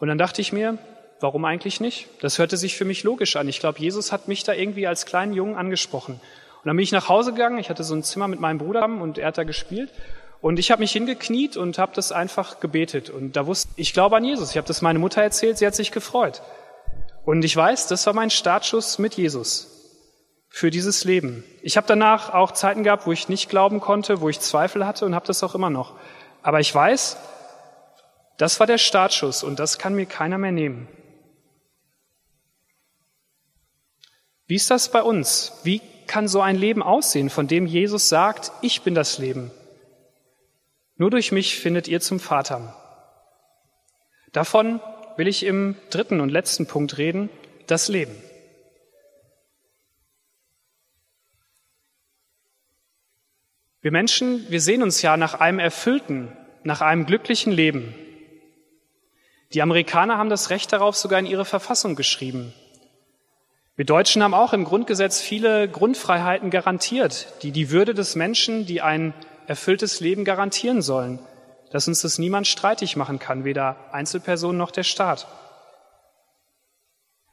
Und 0.00 0.08
dann 0.08 0.18
dachte 0.18 0.40
ich 0.40 0.52
mir, 0.52 0.78
warum 1.20 1.44
eigentlich 1.44 1.80
nicht? 1.80 2.08
Das 2.22 2.40
hörte 2.40 2.56
sich 2.56 2.76
für 2.76 2.84
mich 2.84 3.04
logisch 3.04 3.36
an. 3.36 3.48
Ich 3.48 3.60
glaube, 3.60 3.78
Jesus 3.78 4.10
hat 4.10 4.26
mich 4.26 4.42
da 4.42 4.52
irgendwie 4.52 4.88
als 4.88 5.06
kleinen 5.06 5.32
Jungen 5.32 5.54
angesprochen. 5.54 6.14
Und 6.14 6.66
dann 6.66 6.76
bin 6.76 6.82
ich 6.82 6.92
nach 6.92 7.08
Hause 7.08 7.32
gegangen. 7.32 7.58
Ich 7.58 7.70
hatte 7.70 7.84
so 7.84 7.94
ein 7.94 8.02
Zimmer 8.02 8.26
mit 8.26 8.40
meinem 8.40 8.58
Bruder 8.58 8.84
und 8.84 9.16
er 9.16 9.28
hat 9.28 9.38
da 9.38 9.44
gespielt. 9.44 9.90
Und 10.40 10.58
ich 10.58 10.72
habe 10.72 10.80
mich 10.80 10.90
hingekniet 10.90 11.56
und 11.56 11.78
habe 11.78 11.92
das 11.94 12.10
einfach 12.10 12.58
gebetet. 12.58 13.10
Und 13.10 13.36
da 13.36 13.46
wusste 13.46 13.70
ich, 13.76 13.92
glaube 13.92 14.16
an 14.16 14.24
Jesus. 14.24 14.50
Ich 14.50 14.56
habe 14.56 14.66
das 14.66 14.82
meine 14.82 14.98
Mutter 14.98 15.22
erzählt, 15.22 15.56
sie 15.56 15.66
hat 15.66 15.76
sich 15.76 15.92
gefreut. 15.92 16.42
Und 17.26 17.44
ich 17.44 17.54
weiß, 17.54 17.88
das 17.88 18.06
war 18.06 18.14
mein 18.14 18.30
Startschuss 18.30 18.98
mit 18.98 19.14
Jesus 19.14 19.68
für 20.48 20.70
dieses 20.70 21.04
Leben. 21.04 21.44
Ich 21.60 21.76
habe 21.76 21.86
danach 21.86 22.32
auch 22.32 22.52
Zeiten 22.52 22.84
gehabt, 22.84 23.06
wo 23.06 23.12
ich 23.12 23.28
nicht 23.28 23.50
glauben 23.50 23.80
konnte, 23.80 24.22
wo 24.22 24.30
ich 24.30 24.40
Zweifel 24.40 24.86
hatte 24.86 25.04
und 25.04 25.14
habe 25.14 25.26
das 25.26 25.42
auch 25.42 25.54
immer 25.54 25.68
noch. 25.68 25.98
Aber 26.42 26.60
ich 26.60 26.74
weiß, 26.74 27.18
Das 28.36 28.60
war 28.60 28.66
der 28.66 28.78
Startschuss 28.78 29.42
und 29.42 29.58
das 29.58 29.78
kann 29.78 29.94
mir 29.94 30.06
keiner 30.06 30.38
mehr 30.38 30.52
nehmen. 30.52 30.88
Wie 34.46 34.56
ist 34.56 34.70
das 34.70 34.90
bei 34.90 35.02
uns? 35.02 35.52
Wie 35.64 35.80
kann 36.06 36.28
so 36.28 36.40
ein 36.40 36.56
Leben 36.56 36.82
aussehen, 36.82 37.30
von 37.30 37.48
dem 37.48 37.66
Jesus 37.66 38.08
sagt, 38.08 38.52
ich 38.60 38.82
bin 38.82 38.94
das 38.94 39.18
Leben? 39.18 39.50
Nur 40.96 41.10
durch 41.10 41.32
mich 41.32 41.58
findet 41.58 41.88
ihr 41.88 42.00
zum 42.00 42.20
Vater. 42.20 42.76
Davon 44.32 44.80
will 45.16 45.28
ich 45.28 45.44
im 45.44 45.76
dritten 45.90 46.20
und 46.20 46.30
letzten 46.30 46.66
Punkt 46.66 46.98
reden, 46.98 47.30
das 47.66 47.88
Leben. 47.88 48.14
Wir 53.80 53.92
Menschen, 53.92 54.44
wir 54.50 54.60
sehen 54.60 54.82
uns 54.82 55.00
ja 55.02 55.16
nach 55.16 55.34
einem 55.34 55.58
erfüllten, 55.58 56.36
nach 56.64 56.80
einem 56.80 57.06
glücklichen 57.06 57.52
Leben. 57.52 57.94
Die 59.52 59.62
Amerikaner 59.62 60.18
haben 60.18 60.28
das 60.28 60.50
Recht 60.50 60.72
darauf 60.72 60.96
sogar 60.96 61.20
in 61.20 61.26
ihre 61.26 61.44
Verfassung 61.44 61.94
geschrieben. 61.94 62.52
Wir 63.76 63.84
Deutschen 63.84 64.22
haben 64.22 64.34
auch 64.34 64.52
im 64.52 64.64
Grundgesetz 64.64 65.20
viele 65.20 65.68
Grundfreiheiten 65.68 66.50
garantiert, 66.50 67.28
die 67.42 67.52
die 67.52 67.70
Würde 67.70 67.94
des 67.94 68.16
Menschen, 68.16 68.66
die 68.66 68.80
ein 68.80 69.14
erfülltes 69.46 70.00
Leben 70.00 70.24
garantieren 70.24 70.82
sollen, 70.82 71.20
dass 71.76 71.88
uns 71.88 72.00
das 72.00 72.18
niemand 72.18 72.46
streitig 72.46 72.96
machen 72.96 73.18
kann, 73.18 73.44
weder 73.44 73.76
Einzelpersonen 73.92 74.56
noch 74.56 74.70
der 74.70 74.82
Staat. 74.82 75.26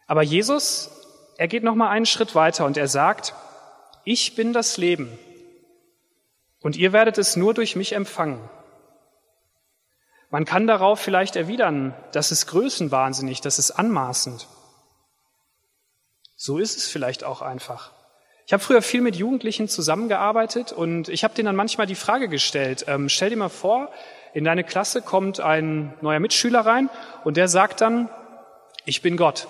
Aber 0.06 0.22
Jesus, 0.22 0.92
er 1.38 1.48
geht 1.48 1.64
noch 1.64 1.76
mal 1.76 1.90
einen 1.90 2.06
Schritt 2.06 2.36
weiter 2.36 2.66
und 2.66 2.76
er 2.76 2.90
sagt: 2.90 3.36
Ich 4.04 4.36
bin 4.36 4.52
das 4.52 4.76
Leben 4.76 5.18
und 6.60 6.76
ihr 6.76 6.92
werdet 6.92 7.18
es 7.18 7.38
nur 7.38 7.54
durch 7.54 7.78
mich 7.78 7.94
empfangen. 7.94 8.50
Man 10.30 10.44
kann 10.44 10.68
darauf 10.68 11.00
vielleicht 11.00 11.38
erwidern, 11.38 11.96
das 12.12 12.34
ist 12.34 12.48
größenwahnsinnig, 12.48 13.40
das 13.40 13.60
ist 13.60 13.72
anmaßend. 13.72 14.50
So 16.36 16.58
ist 16.58 16.76
es 16.76 16.90
vielleicht 16.90 17.24
auch 17.24 17.42
einfach. 17.42 17.94
Ich 18.46 18.52
habe 18.52 18.62
früher 18.62 18.82
viel 18.82 19.00
mit 19.00 19.16
Jugendlichen 19.16 19.70
zusammengearbeitet 19.70 20.74
und 20.74 21.08
ich 21.08 21.24
habe 21.24 21.34
denen 21.34 21.46
dann 21.46 21.56
manchmal 21.56 21.88
die 21.88 21.96
Frage 21.96 22.28
gestellt, 22.28 22.84
ähm, 22.90 23.08
stell 23.08 23.30
dir 23.30 23.38
mal 23.38 23.48
vor, 23.48 23.90
in 24.34 24.44
deine 24.44 24.64
Klasse 24.64 25.02
kommt 25.02 25.40
ein 25.40 25.94
neuer 26.02 26.20
Mitschüler 26.20 26.62
rein 26.62 26.90
und 27.24 27.38
der 27.38 27.48
sagt 27.48 27.82
dann, 27.82 28.10
ich 28.86 29.02
bin 29.02 29.18
Gott. 29.18 29.48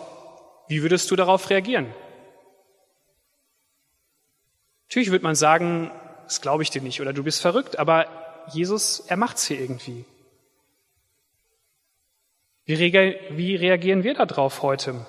Wie 0.68 0.82
würdest 0.82 1.10
du 1.10 1.16
darauf 1.16 1.50
reagieren? 1.50 1.94
Natürlich 4.90 5.12
würde 5.12 5.24
man 5.24 5.36
sagen, 5.36 5.92
das 6.26 6.42
glaube 6.42 6.64
ich 6.64 6.70
dir 6.70 6.82
nicht 6.82 7.02
oder 7.02 7.14
du 7.14 7.24
bist 7.24 7.42
verrückt, 7.42 7.80
aber 7.80 8.08
Jesus, 8.52 9.00
er 9.00 9.18
macht's 9.18 9.48
hier 9.48 9.60
irgendwie. 9.60 10.06
Wie, 12.66 12.78
wie 12.78 13.56
reagieren 13.56 14.04
wir 14.04 14.14
darauf 14.14 14.62
heute? 14.62 15.06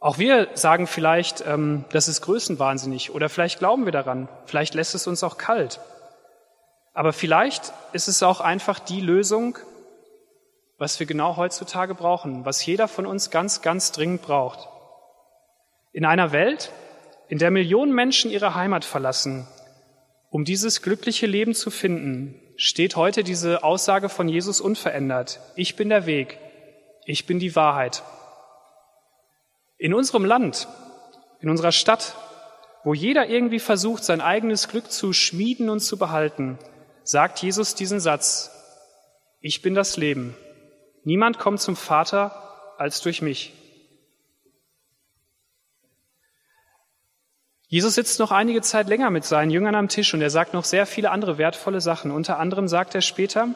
Auch 0.00 0.18
wir 0.18 0.48
sagen 0.54 0.86
vielleicht, 0.86 1.44
ähm, 1.46 1.84
das 1.90 2.06
ist 2.06 2.20
größenwahnsinnig 2.20 3.10
oder 3.10 3.28
vielleicht 3.28 3.58
glauben 3.58 3.84
wir 3.84 3.92
daran, 3.92 4.28
vielleicht 4.46 4.74
lässt 4.74 4.94
es 4.94 5.06
uns 5.06 5.24
auch 5.24 5.38
kalt. 5.38 5.80
Aber 6.94 7.12
vielleicht 7.12 7.72
ist 7.92 8.08
es 8.08 8.22
auch 8.22 8.40
einfach 8.40 8.78
die 8.78 9.00
Lösung, 9.00 9.58
was 10.78 11.00
wir 11.00 11.06
genau 11.06 11.36
heutzutage 11.36 11.94
brauchen, 11.94 12.44
was 12.44 12.64
jeder 12.64 12.86
von 12.86 13.06
uns 13.06 13.30
ganz, 13.30 13.62
ganz 13.62 13.90
dringend 13.90 14.22
braucht. 14.22 14.68
In 15.92 16.04
einer 16.04 16.30
Welt, 16.30 16.70
in 17.28 17.38
der 17.38 17.50
Millionen 17.50 17.92
Menschen 17.92 18.30
ihre 18.30 18.54
Heimat 18.54 18.84
verlassen, 18.84 19.48
um 20.30 20.44
dieses 20.44 20.82
glückliche 20.82 21.26
Leben 21.26 21.54
zu 21.54 21.70
finden, 21.70 22.40
steht 22.56 22.96
heute 22.96 23.24
diese 23.24 23.64
Aussage 23.64 24.08
von 24.08 24.28
Jesus 24.28 24.60
unverändert. 24.60 25.40
Ich 25.56 25.74
bin 25.74 25.88
der 25.88 26.06
Weg, 26.06 26.38
ich 27.04 27.26
bin 27.26 27.38
die 27.40 27.56
Wahrheit. 27.56 28.02
In 29.78 29.94
unserem 29.94 30.24
Land, 30.24 30.66
in 31.40 31.48
unserer 31.48 31.70
Stadt, 31.70 32.16
wo 32.82 32.94
jeder 32.94 33.28
irgendwie 33.28 33.60
versucht, 33.60 34.02
sein 34.04 34.20
eigenes 34.20 34.68
Glück 34.68 34.90
zu 34.90 35.12
schmieden 35.12 35.70
und 35.70 35.80
zu 35.80 35.98
behalten, 35.98 36.58
sagt 37.04 37.40
Jesus 37.40 37.76
diesen 37.76 38.00
Satz, 38.00 38.50
ich 39.40 39.62
bin 39.62 39.74
das 39.74 39.96
Leben. 39.96 40.36
Niemand 41.04 41.38
kommt 41.38 41.60
zum 41.60 41.76
Vater 41.76 42.74
als 42.76 43.00
durch 43.02 43.22
mich. 43.22 43.54
Jesus 47.68 47.94
sitzt 47.94 48.18
noch 48.18 48.32
einige 48.32 48.62
Zeit 48.62 48.88
länger 48.88 49.10
mit 49.10 49.24
seinen 49.24 49.50
Jüngern 49.50 49.74
am 49.74 49.88
Tisch 49.88 50.12
und 50.12 50.22
er 50.22 50.30
sagt 50.30 50.54
noch 50.54 50.64
sehr 50.64 50.86
viele 50.86 51.10
andere 51.10 51.38
wertvolle 51.38 51.80
Sachen. 51.80 52.10
Unter 52.10 52.38
anderem 52.40 52.66
sagt 52.66 52.94
er 52.94 53.02
später, 53.02 53.48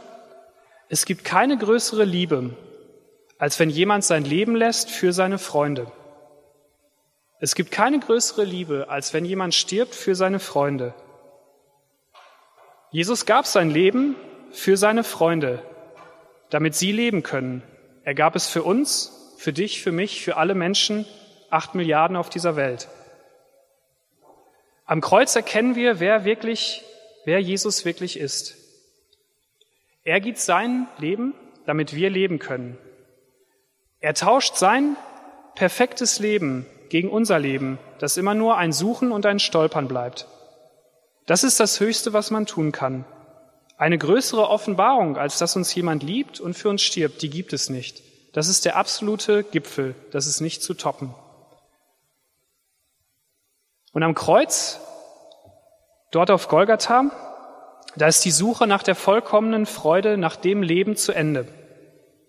es 0.89 1.07
gibt 1.07 1.25
keine 1.25 1.57
größere 1.57 2.05
Liebe, 2.05 2.55
als 3.39 3.59
wenn 3.59 3.71
jemand 3.71 4.05
sein 4.05 4.25
Leben 4.25 4.55
lässt 4.55 4.91
für 4.91 5.13
seine 5.13 5.39
Freunde. 5.39 5.91
Es 7.43 7.57
gibt 7.57 7.73
keine 7.73 7.99
größere 7.99 8.45
Liebe, 8.45 8.87
als 8.89 9.13
wenn 9.13 9.25
jemand 9.25 9.53
stirbt 9.53 9.97
für 9.97 10.15
seine 10.15 10.39
Freunde. 10.39 10.95
Jesus 12.93 13.27
gab 13.27 13.47
sein 13.47 13.69
Leben 13.69 14.15
für 14.53 14.77
seine 14.77 15.03
Freunde, 15.03 15.61
damit 16.51 16.77
sie 16.77 16.93
leben 16.93 17.25
können. 17.25 17.65
Er 18.05 18.15
gab 18.15 18.37
es 18.37 18.47
für 18.47 18.63
uns, 18.63 19.35
für 19.39 19.53
dich, 19.53 19.83
für 19.83 19.91
mich, 19.91 20.23
für 20.23 20.37
alle 20.37 20.55
Menschen, 20.55 21.05
acht 21.51 21.75
Milliarden 21.75 22.17
auf 22.17 22.31
dieser 22.31 22.55
Welt. 22.55 22.87
Am 24.85 25.01
Kreuz 25.01 25.35
erkennen 25.35 25.75
wir, 25.75 25.99
wer 25.99 26.25
wirklich, 26.25 26.85
wer 27.25 27.41
Jesus 27.41 27.85
wirklich 27.85 28.21
ist. 28.21 28.55
Er 30.05 30.21
gibt 30.21 30.39
sein 30.39 30.87
Leben, 30.97 31.35
damit 31.67 31.93
wir 31.93 32.09
leben 32.09 32.39
können. 32.39 32.79
Er 33.99 34.15
tauscht 34.15 34.55
sein 34.55 34.97
perfektes 35.57 36.21
Leben 36.21 36.67
gegen 36.93 37.09
unser 37.09 37.39
Leben, 37.39 37.79
das 38.01 38.19
immer 38.19 38.35
nur 38.35 38.59
ein 38.59 38.71
Suchen 38.71 39.13
und 39.13 39.25
ein 39.25 39.39
Stolpern 39.39 39.89
bleibt. 39.89 40.27
Das 41.25 41.43
ist 41.43 41.59
das 41.59 41.81
Höchste, 41.81 42.13
was 42.13 42.31
man 42.31 42.45
tun 42.45 42.71
kann. 42.71 43.07
Eine 43.79 43.97
größere 43.97 44.47
Offenbarung, 44.47 45.17
als 45.17 45.39
dass 45.39 45.57
uns 45.57 45.75
jemand 45.75 46.03
liebt 46.03 46.39
und 46.39 46.53
für 46.53 46.69
uns 46.69 46.83
stirbt, 46.83 47.23
die 47.23 47.31
gibt 47.31 47.55
es 47.55 47.71
nicht. 47.71 48.03
Das 48.35 48.47
ist 48.47 48.67
der 48.67 48.77
absolute 48.77 49.43
Gipfel, 49.43 49.95
das 50.11 50.27
ist 50.27 50.43
nicht 50.43 50.63
zu 50.63 50.75
toppen. 50.75 51.15
Und 53.95 54.03
am 54.03 54.13
Kreuz, 54.13 54.79
dort 56.11 56.31
auf 56.31 56.49
Golgatha, 56.49 57.11
da 57.97 58.07
ist 58.07 58.23
die 58.27 58.31
Suche 58.31 58.67
nach 58.67 58.83
der 58.83 58.97
vollkommenen 58.97 59.65
Freude, 59.65 60.19
nach 60.19 60.37
dem 60.37 60.63
Leben 60.63 60.95
zu 60.97 61.13
Ende. 61.13 61.49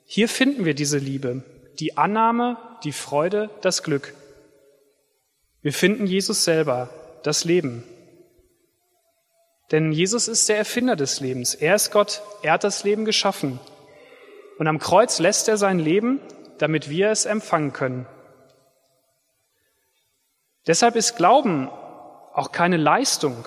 Hier 0.05 0.29
finden 0.29 0.63
wir 0.63 0.73
diese 0.73 0.99
Liebe, 0.99 1.43
die 1.79 1.97
Annahme, 1.97 2.55
die 2.85 2.93
Freude, 2.93 3.49
das 3.59 3.83
Glück. 3.83 4.13
Wir 5.63 5.71
finden 5.71 6.05
Jesus 6.05 6.43
selber, 6.43 6.89
das 7.23 7.45
Leben. 7.45 7.85
Denn 9.71 9.93
Jesus 9.93 10.27
ist 10.27 10.49
der 10.49 10.57
Erfinder 10.57 10.97
des 10.97 11.21
Lebens. 11.21 11.55
Er 11.55 11.73
ist 11.73 11.91
Gott, 11.91 12.21
er 12.41 12.53
hat 12.53 12.65
das 12.65 12.83
Leben 12.83 13.05
geschaffen. 13.05 13.59
Und 14.59 14.67
am 14.67 14.77
Kreuz 14.77 15.19
lässt 15.19 15.47
er 15.47 15.55
sein 15.55 15.79
Leben, 15.79 16.19
damit 16.57 16.89
wir 16.89 17.09
es 17.09 17.25
empfangen 17.25 17.71
können. 17.71 18.05
Deshalb 20.67 20.97
ist 20.97 21.15
Glauben 21.15 21.69
auch 21.69 22.51
keine 22.51 22.77
Leistung 22.77 23.45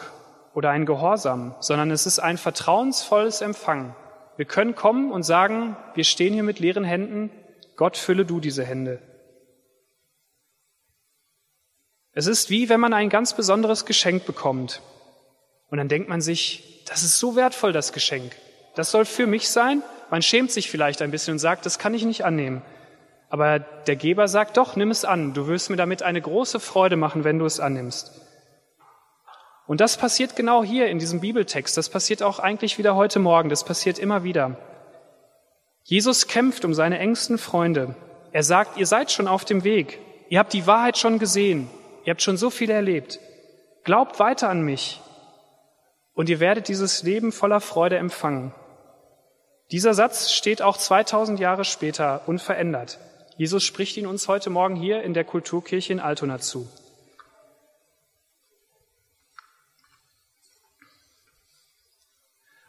oder 0.55 0.70
ein 0.70 0.87
Gehorsam, 0.87 1.55
sondern 1.61 1.90
es 1.90 2.07
ist 2.07 2.18
ein 2.18 2.38
vertrauensvolles 2.38 3.42
Empfangen. 3.42 3.94
Wir 4.38 4.46
können 4.46 4.74
kommen 4.74 5.12
und 5.12 5.22
sagen, 5.22 5.76
wir 5.94 6.05
stehen 6.05 6.33
hier 6.33 6.42
mit 6.42 6.61
leeren 6.61 6.85
Händen, 6.85 7.31
Gott 7.76 7.98
fülle 7.98 8.24
du 8.24 8.40
diese 8.40 8.64
Hände. 8.64 9.00
Es 12.16 12.26
ist 12.26 12.48
wie 12.48 12.70
wenn 12.70 12.81
man 12.81 12.94
ein 12.94 13.11
ganz 13.11 13.35
besonderes 13.35 13.85
Geschenk 13.85 14.24
bekommt. 14.24 14.81
Und 15.68 15.76
dann 15.76 15.88
denkt 15.88 16.09
man 16.09 16.22
sich, 16.22 16.83
das 16.87 17.02
ist 17.02 17.18
so 17.18 17.37
wertvoll, 17.37 17.74
das 17.74 17.92
Geschenk. 17.92 18.35
Das 18.74 18.90
soll 18.90 19.05
für 19.05 19.26
mich 19.26 19.50
sein. 19.50 19.83
Man 20.09 20.22
schämt 20.22 20.50
sich 20.50 20.70
vielleicht 20.70 21.02
ein 21.02 21.11
bisschen 21.11 21.33
und 21.33 21.40
sagt, 21.40 21.66
das 21.66 21.79
kann 21.79 21.92
ich 21.92 22.07
nicht 22.07 22.24
annehmen. 22.24 22.62
Aber 23.29 23.59
der 23.59 23.96
Geber 23.96 24.29
sagt, 24.29 24.57
doch, 24.57 24.76
nimm 24.76 24.90
es 24.90 25.05
an. 25.05 25.35
Du 25.35 25.46
wirst 25.46 25.68
mir 25.68 25.76
damit 25.76 26.02
eine 26.02 26.22
große 26.22 26.59
Freude 26.59 26.96
machen, 26.96 27.24
wenn 27.24 27.38
du 27.38 27.44
es 27.44 27.61
annimmst. 27.61 28.12
Und 29.66 29.83
das 29.83 29.98
passiert 29.98 30.37
genau 30.37 30.64
hier 30.64 30.87
in 30.87 30.98
diesem 30.98 31.20
Bibeltext. 31.20 31.76
Das 31.76 31.90
passiert 31.90 32.22
auch 32.22 32.38
eigentlich 32.38 32.79
wieder 32.79 32.96
heute 32.96 33.18
Morgen. 33.18 33.50
Das 33.50 33.62
passiert 33.62 33.98
immer 33.98 34.24
wieder. 34.24 34.57
Jesus 35.85 36.29
kämpft 36.29 36.64
um 36.64 36.72
seine 36.72 36.98
engsten 36.98 37.37
Freunde. 37.37 37.94
Er 38.33 38.42
sagt, 38.42 38.79
ihr 38.79 38.87
seid 38.87 39.12
schon 39.12 39.29
auf 39.29 39.44
dem 39.44 39.64
Weg. 39.64 39.98
Ihr 40.31 40.38
habt 40.38 40.55
die 40.55 40.66
Wahrheit 40.66 40.96
schon 40.96 41.18
gesehen. 41.18 41.68
Ihr 42.07 42.12
habt 42.12 42.23
schon 42.23 42.37
so 42.37 42.51
viel 42.51 42.71
erlebt. 42.71 43.19
Glaubt 43.83 44.21
weiter 44.21 44.49
an 44.49 44.62
mich. 44.62 45.01
Und 46.14 46.29
ihr 46.29 46.38
werdet 46.38 46.69
dieses 46.69 47.03
Leben 47.03 47.33
voller 47.33 47.61
Freude 47.61 47.99
empfangen. 47.99 48.55
Dieser 49.73 49.92
Satz 49.92 50.31
steht 50.31 50.62
auch 50.62 50.77
2000 50.77 51.40
Jahre 51.40 51.64
später 51.64 52.23
unverändert. 52.29 53.01
Jesus 53.37 53.64
spricht 53.64 53.97
ihn 53.97 54.07
uns 54.07 54.29
heute 54.29 54.51
Morgen 54.51 54.77
hier 54.77 55.03
in 55.03 55.14
der 55.14 55.25
Kulturkirche 55.25 55.92
in 55.92 55.99
Altona 55.99 56.38
zu. 56.38 56.69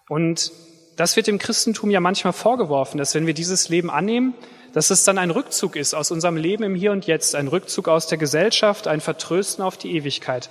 Und 0.10 0.52
das 0.96 1.16
wird 1.16 1.28
dem 1.28 1.38
Christentum 1.38 1.92
ja 1.92 2.00
manchmal 2.00 2.34
vorgeworfen, 2.34 2.98
dass 2.98 3.14
wenn 3.14 3.28
wir 3.28 3.36
dieses 3.36 3.70
Leben 3.70 3.92
annehmen, 3.92 4.34
dass 4.74 4.90
es 4.90 5.04
dann 5.04 5.18
ein 5.18 5.32
Rückzug 5.32 5.76
ist 5.76 5.94
aus 5.94 6.12
unserem 6.12 6.38
Leben 6.38 6.64
im 6.64 6.76
Hier 6.76 6.92
und 6.92 7.08
Jetzt, 7.08 7.36
ein 7.36 7.48
Rückzug 7.48 7.88
aus 7.88 8.08
der 8.08 8.18
Gesellschaft, 8.18 8.88
ein 8.88 9.02
Vertrösten 9.02 9.64
auf 9.64 9.78
die 9.78 9.96
Ewigkeit. 9.96 10.50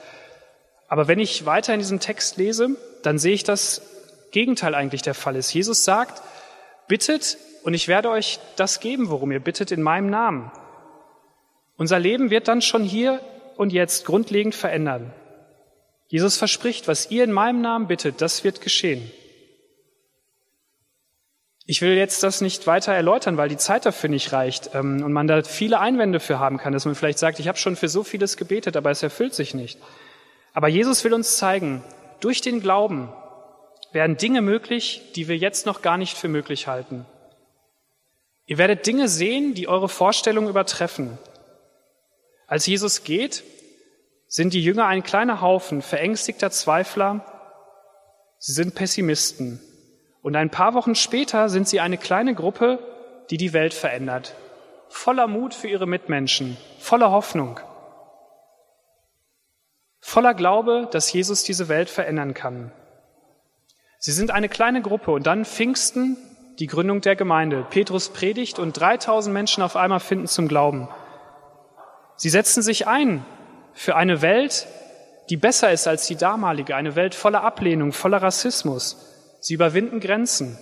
Aber 0.89 1.09
wenn 1.09 1.19
ich 1.19 1.47
weiter 1.47 1.75
in 1.75 1.81
diesem 1.81 2.01
Text 2.01 2.37
lese, 2.37 2.77
dann 3.03 3.19
sehe 3.19 3.35
ich, 3.35 3.45
dass 3.45 3.83
Gegenteil 4.31 4.75
eigentlich 4.75 5.03
der 5.03 5.15
Fall 5.15 5.37
ist. 5.37 5.53
Jesus 5.53 5.85
sagt, 5.85 6.23
bittet 6.89 7.39
und 7.63 7.75
ich 7.75 7.89
werde 7.89 8.11
euch 8.11 8.39
das 8.57 8.81
geben, 8.81 9.11
worum 9.11 9.33
ihr 9.33 9.41
bittet 9.41 9.73
in 9.73 9.83
meinem 9.83 10.11
Namen. 10.11 10.53
Unser 11.77 11.99
Leben 11.99 12.31
wird 12.31 12.49
dann 12.49 12.63
schon 12.63 12.85
hier 12.85 13.21
und 13.57 13.73
jetzt 13.73 14.05
grundlegend 14.05 14.55
verändern. 14.55 15.13
Jesus 16.09 16.37
verspricht, 16.37 16.89
was 16.89 17.11
ihr 17.11 17.25
in 17.25 17.33
meinem 17.33 17.61
Namen 17.61 17.89
bittet, 17.89 18.21
das 18.21 18.45
wird 18.45 18.61
geschehen. 18.61 19.11
Ich 21.69 21.83
will 21.83 21.97
jetzt 21.97 22.23
das 22.23 22.41
nicht 22.41 22.69
weiter 22.69 22.93
erläutern, 22.93 23.37
weil 23.37 23.49
die 23.49 23.57
Zeit 23.57 23.87
dafür 23.87 24.09
nicht 24.09 24.33
reicht 24.33 24.71
ähm, 24.75 25.03
und 25.03 25.13
man 25.13 25.27
da 25.27 25.43
viele 25.43 25.81
Einwände 25.81 26.21
für 26.21 26.39
haben 26.39 26.59
kann, 26.59 26.73
dass 26.73 26.85
man 26.85 26.95
vielleicht 26.95 27.19
sagt, 27.19 27.41
ich 27.41 27.49
habe 27.49 27.59
schon 27.59 27.75
für 27.75 27.89
so 27.89 28.05
vieles 28.05 28.37
gebetet, 28.37 28.77
aber 28.77 28.91
es 28.91 29.03
erfüllt 29.03 29.35
sich 29.35 29.53
nicht. 29.53 29.81
Aber 30.53 30.69
Jesus 30.69 31.03
will 31.03 31.13
uns 31.13 31.37
zeigen, 31.37 31.83
durch 32.21 32.41
den 32.41 32.61
Glauben 32.61 33.13
werden 33.93 34.17
Dinge 34.17 34.43
möglich, 34.43 35.13
die 35.17 35.27
wir 35.27 35.37
jetzt 35.37 35.67
noch 35.67 35.83
gar 35.83 35.99
nicht 35.99 36.17
für 36.17 36.29
möglich 36.29 36.69
halten. 36.69 37.05
Ihr 38.47 38.59
werdet 38.59 38.87
Dinge 38.87 39.09
sehen, 39.09 39.55
die 39.55 39.67
eure 39.67 39.89
Vorstellungen 39.89 40.49
übertreffen. 40.49 41.19
Als 42.47 42.67
Jesus 42.67 43.03
geht, 43.03 43.43
sind 44.29 44.53
die 44.53 44.63
Jünger 44.63 44.87
ein 44.87 45.03
kleiner 45.03 45.41
Haufen 45.41 45.83
verängstigter 45.83 46.53
Zweifler. 46.53 47.25
Sie 48.39 48.53
sind 48.53 48.77
Pessimisten. 48.77 49.61
Und 50.27 50.35
ein 50.35 50.51
paar 50.51 50.75
Wochen 50.75 50.97
später 50.97 51.49
sind 51.49 51.69
sie 51.69 51.79
eine 51.79 51.99
kleine 51.99 52.35
Gruppe, 52.35 52.81
die 53.31 53.37
die 53.37 53.53
Welt 53.53 53.73
verändert. 53.73 54.35
Voller 54.89 55.29
Mut 55.29 55.55
für 55.55 55.69
ihre 55.69 55.87
Mitmenschen, 55.87 56.57
voller 56.81 57.13
Hoffnung, 57.13 57.61
voller 60.01 60.35
Glaube, 60.35 60.89
dass 60.91 61.13
Jesus 61.13 61.45
diese 61.45 61.69
Welt 61.69 61.89
verändern 61.89 62.35
kann. 62.35 62.73
Sie 64.01 64.11
sind 64.11 64.33
eine 64.33 64.49
kleine 64.49 64.83
Gruppe 64.83 65.13
und 65.13 65.29
dann 65.29 65.45
Pfingsten, 65.45 66.17
die 66.59 66.67
Gründung 66.67 67.03
der 67.03 67.15
Gemeinde. 67.15 67.65
Petrus 67.71 68.09
predigt 68.09 68.59
und 68.59 68.73
3000 68.73 69.33
Menschen 69.33 69.63
auf 69.63 69.77
einmal 69.77 70.01
finden 70.01 70.27
zum 70.27 70.49
Glauben. 70.49 70.89
Sie 72.17 72.31
setzen 72.31 72.65
sich 72.65 72.89
ein 72.89 73.25
für 73.75 73.95
eine 73.95 74.23
Welt, 74.23 74.67
die 75.31 75.37
besser 75.37 75.71
ist 75.71 75.87
als 75.87 76.09
die 76.09 76.17
damalige, 76.17 76.75
eine 76.75 76.97
Welt 76.97 77.15
voller 77.15 77.45
Ablehnung, 77.45 77.93
voller 77.93 78.21
Rassismus. 78.21 79.13
Sie 79.47 79.55
überwinden 79.55 80.01
Grenzen. 80.01 80.59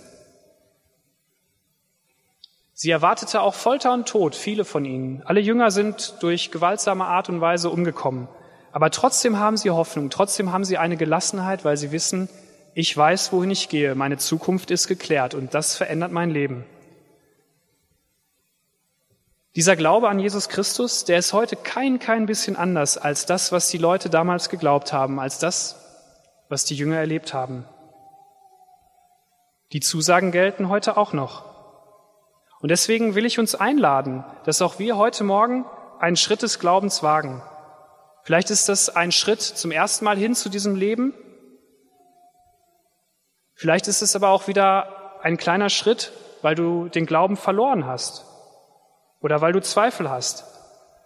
Sie 2.75 2.91
erwartete 2.91 3.41
auch 3.41 3.55
Folter 3.55 3.91
und 3.91 4.07
Tod, 4.07 4.35
viele 4.35 4.63
von 4.63 4.85
ihnen. 4.85 5.23
Alle 5.25 5.39
Jünger 5.39 5.71
sind 5.71 6.17
durch 6.19 6.51
gewaltsame 6.51 7.03
Art 7.05 7.27
und 7.27 7.41
Weise 7.41 7.71
umgekommen. 7.71 8.27
Aber 8.71 8.91
trotzdem 8.91 9.39
haben 9.39 9.57
sie 9.57 9.71
Hoffnung, 9.71 10.11
trotzdem 10.11 10.51
haben 10.51 10.65
sie 10.65 10.77
eine 10.77 10.97
Gelassenheit, 10.97 11.65
weil 11.65 11.77
sie 11.77 11.91
wissen, 11.91 12.29
ich 12.75 12.95
weiß, 12.95 13.33
wohin 13.33 13.49
ich 13.49 13.69
gehe, 13.69 13.95
meine 13.95 14.17
Zukunft 14.17 14.69
ist 14.69 14.87
geklärt 14.87 15.33
und 15.33 15.55
das 15.55 15.75
verändert 15.75 16.11
mein 16.11 16.29
Leben. 16.29 16.63
Dieser 19.55 19.75
Glaube 19.75 20.09
an 20.09 20.19
Jesus 20.19 20.47
Christus, 20.47 21.05
der 21.05 21.17
ist 21.17 21.33
heute 21.33 21.55
kein, 21.55 21.97
kein 21.97 22.27
bisschen 22.27 22.55
anders 22.55 22.99
als 22.99 23.25
das, 23.25 23.51
was 23.51 23.67
die 23.69 23.79
Leute 23.79 24.11
damals 24.11 24.49
geglaubt 24.49 24.93
haben, 24.93 25.19
als 25.19 25.39
das, 25.39 25.75
was 26.49 26.65
die 26.65 26.75
Jünger 26.75 26.97
erlebt 26.97 27.33
haben. 27.33 27.65
Die 29.71 29.79
Zusagen 29.79 30.31
gelten 30.31 30.69
heute 30.69 30.97
auch 30.97 31.13
noch. 31.13 31.45
Und 32.59 32.69
deswegen 32.69 33.15
will 33.15 33.25
ich 33.25 33.39
uns 33.39 33.55
einladen, 33.55 34.23
dass 34.45 34.61
auch 34.61 34.79
wir 34.79 34.97
heute 34.97 35.23
Morgen 35.23 35.65
einen 35.99 36.15
Schritt 36.15 36.41
des 36.41 36.59
Glaubens 36.59 37.03
wagen. 37.03 37.41
Vielleicht 38.23 38.49
ist 38.49 38.69
das 38.69 38.89
ein 38.89 39.11
Schritt 39.11 39.41
zum 39.41 39.71
ersten 39.71 40.05
Mal 40.05 40.17
hin 40.17 40.35
zu 40.35 40.49
diesem 40.49 40.75
Leben, 40.75 41.13
Vielleicht 43.55 43.87
ist 43.87 44.01
es 44.01 44.15
aber 44.15 44.29
auch 44.29 44.47
wieder 44.47 45.21
ein 45.23 45.37
kleiner 45.37 45.69
Schritt, 45.69 46.11
weil 46.41 46.55
du 46.55 46.89
den 46.89 47.05
Glauben 47.05 47.37
verloren 47.37 47.85
hast 47.85 48.25
oder 49.21 49.41
weil 49.41 49.53
du 49.53 49.61
Zweifel 49.61 50.09
hast. 50.09 50.43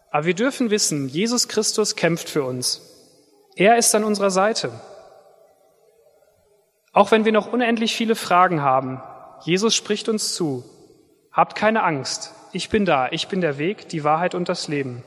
Aber 0.10 0.26
wir 0.26 0.34
dürfen 0.34 0.72
wissen, 0.72 1.08
Jesus 1.08 1.48
Christus 1.48 1.95
kämpft 1.95 2.28
für 2.28 2.43
uns. 2.43 2.82
Er 3.56 3.78
ist 3.78 3.93
an 3.93 4.04
unserer 4.04 4.32
Seite. 4.32 4.72
Auch 6.91 7.12
wenn 7.12 7.25
wir 7.25 7.32
noch 7.32 7.52
unendlich 7.52 7.95
viele 7.95 8.15
Fragen 8.15 8.62
haben, 8.62 9.02
Jesus 9.41 9.75
spricht 9.75 10.10
uns 10.10 10.34
zu. 10.34 10.63
Habt 11.32 11.56
keine 11.56 11.84
Angst. 11.84 12.34
Ich 12.52 12.69
bin 12.69 12.86
da. 12.86 13.10
Ich 13.12 13.28
bin 13.28 13.41
der 13.41 13.58
Weg, 13.58 13.89
die 13.89 14.04
Wahrheit 14.04 14.36
und 14.36 14.49
das 14.49 14.67
Leben. 14.67 15.04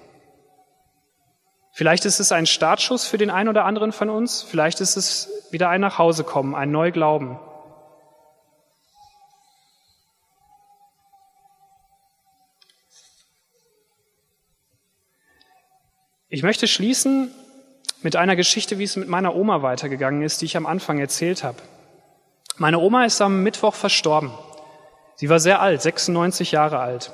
Vielleicht 1.74 2.04
ist 2.04 2.20
es 2.20 2.32
ein 2.32 2.46
Startschuss 2.46 3.06
für 3.06 3.16
den 3.16 3.30
einen 3.30 3.48
oder 3.48 3.64
anderen 3.64 3.92
von 3.92 4.10
uns, 4.10 4.42
vielleicht 4.42 4.82
ist 4.82 4.96
es 4.96 5.30
wieder 5.50 5.70
ein 5.70 5.80
Nachhausekommen, 5.80 6.54
ein 6.54 6.70
Neuglauben. 6.70 7.38
Ich 16.28 16.42
möchte 16.42 16.66
schließen 16.66 17.30
mit 18.02 18.16
einer 18.16 18.36
Geschichte, 18.36 18.78
wie 18.78 18.84
es 18.84 18.96
mit 18.96 19.08
meiner 19.08 19.34
Oma 19.34 19.62
weitergegangen 19.62 20.22
ist, 20.22 20.42
die 20.42 20.46
ich 20.46 20.56
am 20.58 20.66
Anfang 20.66 20.98
erzählt 20.98 21.42
habe. 21.42 21.58
Meine 22.58 22.78
Oma 22.78 23.04
ist 23.04 23.20
am 23.20 23.42
Mittwoch 23.42 23.74
verstorben. 23.74 24.30
Sie 25.14 25.28
war 25.28 25.40
sehr 25.40 25.60
alt, 25.60 25.80
96 25.80 26.52
Jahre 26.52 26.78
alt. 26.78 27.12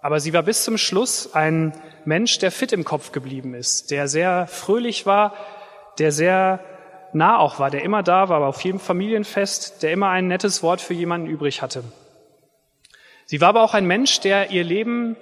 Aber 0.00 0.20
sie 0.20 0.32
war 0.32 0.42
bis 0.42 0.64
zum 0.64 0.78
Schluss 0.78 1.34
ein 1.34 1.72
Mensch, 2.04 2.38
der 2.38 2.52
fit 2.52 2.72
im 2.72 2.84
Kopf 2.84 3.10
geblieben 3.10 3.54
ist, 3.54 3.90
der 3.90 4.06
sehr 4.06 4.46
fröhlich 4.46 5.06
war, 5.06 5.34
der 5.98 6.12
sehr 6.12 6.60
nah 7.12 7.38
auch 7.38 7.58
war, 7.58 7.70
der 7.70 7.82
immer 7.82 8.02
da 8.02 8.28
war, 8.28 8.36
aber 8.36 8.46
auf 8.46 8.60
jedem 8.62 8.80
Familienfest, 8.80 9.82
der 9.82 9.92
immer 9.92 10.10
ein 10.10 10.28
nettes 10.28 10.62
Wort 10.62 10.80
für 10.80 10.94
jemanden 10.94 11.26
übrig 11.26 11.62
hatte. 11.62 11.82
Sie 13.26 13.40
war 13.40 13.48
aber 13.48 13.62
auch 13.62 13.74
ein 13.74 13.86
Mensch, 13.86 14.20
der 14.20 14.50
ihr 14.50 14.64
Leben 14.64 15.16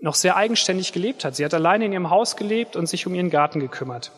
noch 0.00 0.14
sehr 0.14 0.36
eigenständig 0.36 0.92
gelebt 0.92 1.24
hat. 1.24 1.34
Sie 1.34 1.44
hat 1.44 1.54
alleine 1.54 1.86
in 1.86 1.92
ihrem 1.92 2.10
Haus 2.10 2.36
gelebt 2.36 2.76
und 2.76 2.86
sich 2.86 3.06
um 3.06 3.14
ihren 3.14 3.30
Garten 3.30 3.60
gekümmert. 3.60 4.12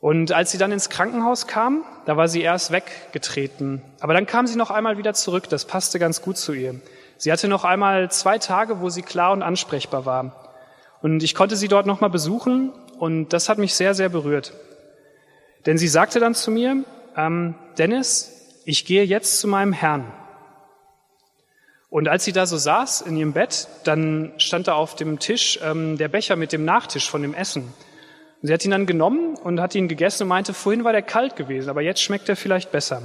Und 0.00 0.32
als 0.32 0.52
sie 0.52 0.58
dann 0.58 0.70
ins 0.70 0.90
Krankenhaus 0.90 1.46
kam, 1.46 1.84
da 2.06 2.16
war 2.16 2.28
sie 2.28 2.40
erst 2.40 2.70
weggetreten. 2.70 3.82
Aber 4.00 4.14
dann 4.14 4.26
kam 4.26 4.46
sie 4.46 4.56
noch 4.56 4.70
einmal 4.70 4.96
wieder 4.96 5.14
zurück. 5.14 5.48
Das 5.48 5.64
passte 5.64 5.98
ganz 5.98 6.22
gut 6.22 6.36
zu 6.36 6.52
ihr. 6.52 6.80
Sie 7.16 7.32
hatte 7.32 7.48
noch 7.48 7.64
einmal 7.64 8.10
zwei 8.10 8.38
Tage, 8.38 8.80
wo 8.80 8.90
sie 8.90 9.02
klar 9.02 9.32
und 9.32 9.42
ansprechbar 9.42 10.06
war. 10.06 10.54
Und 11.02 11.22
ich 11.24 11.34
konnte 11.34 11.56
sie 11.56 11.68
dort 11.68 11.86
nochmal 11.86 12.10
besuchen 12.10 12.72
und 12.98 13.32
das 13.32 13.48
hat 13.48 13.58
mich 13.58 13.74
sehr, 13.74 13.94
sehr 13.94 14.08
berührt. 14.08 14.52
Denn 15.66 15.78
sie 15.78 15.88
sagte 15.88 16.20
dann 16.20 16.34
zu 16.34 16.52
mir, 16.52 16.84
ähm, 17.16 17.56
Dennis, 17.76 18.62
ich 18.64 18.84
gehe 18.84 19.02
jetzt 19.02 19.40
zu 19.40 19.48
meinem 19.48 19.72
Herrn. 19.72 20.12
Und 21.90 22.06
als 22.08 22.24
sie 22.24 22.32
da 22.32 22.46
so 22.46 22.56
saß 22.56 23.00
in 23.00 23.16
ihrem 23.16 23.32
Bett, 23.32 23.66
dann 23.84 24.32
stand 24.36 24.68
da 24.68 24.74
auf 24.74 24.94
dem 24.94 25.18
Tisch 25.18 25.58
ähm, 25.62 25.96
der 25.98 26.08
Becher 26.08 26.36
mit 26.36 26.52
dem 26.52 26.64
Nachtisch 26.64 27.10
von 27.10 27.22
dem 27.22 27.34
Essen. 27.34 27.72
Und 28.40 28.48
sie 28.48 28.54
hat 28.54 28.64
ihn 28.64 28.70
dann 28.70 28.86
genommen 28.86 29.36
und 29.36 29.60
hat 29.60 29.74
ihn 29.74 29.88
gegessen 29.88 30.24
und 30.24 30.28
meinte, 30.28 30.54
vorhin 30.54 30.84
war 30.84 30.92
der 30.92 31.02
kalt 31.02 31.34
gewesen, 31.36 31.70
aber 31.70 31.82
jetzt 31.82 32.00
schmeckt 32.00 32.28
er 32.28 32.36
vielleicht 32.36 32.70
besser. 32.70 33.02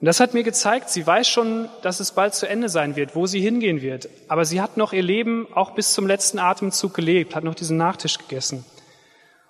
Und 0.00 0.06
das 0.06 0.18
hat 0.18 0.34
mir 0.34 0.42
gezeigt, 0.42 0.88
sie 0.88 1.06
weiß 1.06 1.28
schon, 1.28 1.68
dass 1.82 2.00
es 2.00 2.10
bald 2.10 2.34
zu 2.34 2.48
Ende 2.48 2.68
sein 2.68 2.96
wird, 2.96 3.14
wo 3.14 3.26
sie 3.26 3.40
hingehen 3.40 3.82
wird. 3.82 4.08
Aber 4.26 4.44
sie 4.44 4.60
hat 4.60 4.76
noch 4.76 4.92
ihr 4.92 5.02
Leben 5.02 5.46
auch 5.54 5.72
bis 5.72 5.92
zum 5.92 6.08
letzten 6.08 6.40
Atemzug 6.40 6.92
gelebt, 6.94 7.36
hat 7.36 7.44
noch 7.44 7.54
diesen 7.54 7.76
Nachtisch 7.76 8.18
gegessen. 8.18 8.64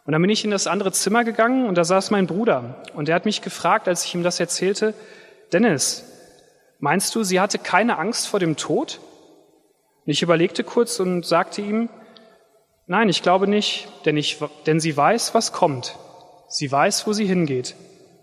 Und 0.05 0.13
dann 0.13 0.21
bin 0.21 0.31
ich 0.31 0.45
in 0.45 0.51
das 0.51 0.67
andere 0.67 0.93
Zimmer 0.93 1.25
gegangen 1.25 1.67
und 1.67 1.77
da 1.77 1.85
saß 1.85 2.11
mein 2.11 2.27
Bruder. 2.27 2.83
Und 2.95 3.09
er 3.09 3.15
hat 3.15 3.25
mich 3.25 3.41
gefragt, 3.41 3.89
als 3.89 4.05
ich 4.05 4.15
ihm 4.15 4.25
das 4.25 4.41
erzählte, 4.41 4.95
Dennis, 5.53 6.05
meinst 6.81 7.15
du, 7.15 7.23
sie 7.23 7.41
hatte 7.41 7.59
keine 7.59 7.99
Angst 7.99 8.27
vor 8.27 8.41
dem 8.41 8.57
Tod? 8.57 9.01
Und 10.05 10.11
ich 10.11 10.23
überlegte 10.23 10.65
kurz 10.65 10.99
und 10.99 11.25
sagte 11.25 11.63
ihm, 11.63 11.89
Nein, 12.93 13.09
ich 13.09 13.23
glaube 13.23 13.49
nicht, 13.49 13.89
denn, 14.05 14.19
ich, 14.19 14.37
denn 14.67 14.79
sie 14.79 14.95
weiß, 14.95 15.33
was 15.33 15.55
kommt. 15.55 15.97
Sie 16.47 16.71
weiß, 16.71 17.07
wo 17.07 17.15
sie 17.15 17.25
hingeht. 17.25 17.75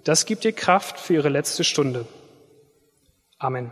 Das 0.03 0.27
gibt 0.27 0.45
ihr 0.45 0.51
Kraft 0.51 0.99
für 0.99 1.15
ihre 1.15 1.29
letzte 1.29 1.63
Stunde. 1.63 2.05
Amen. 3.39 3.71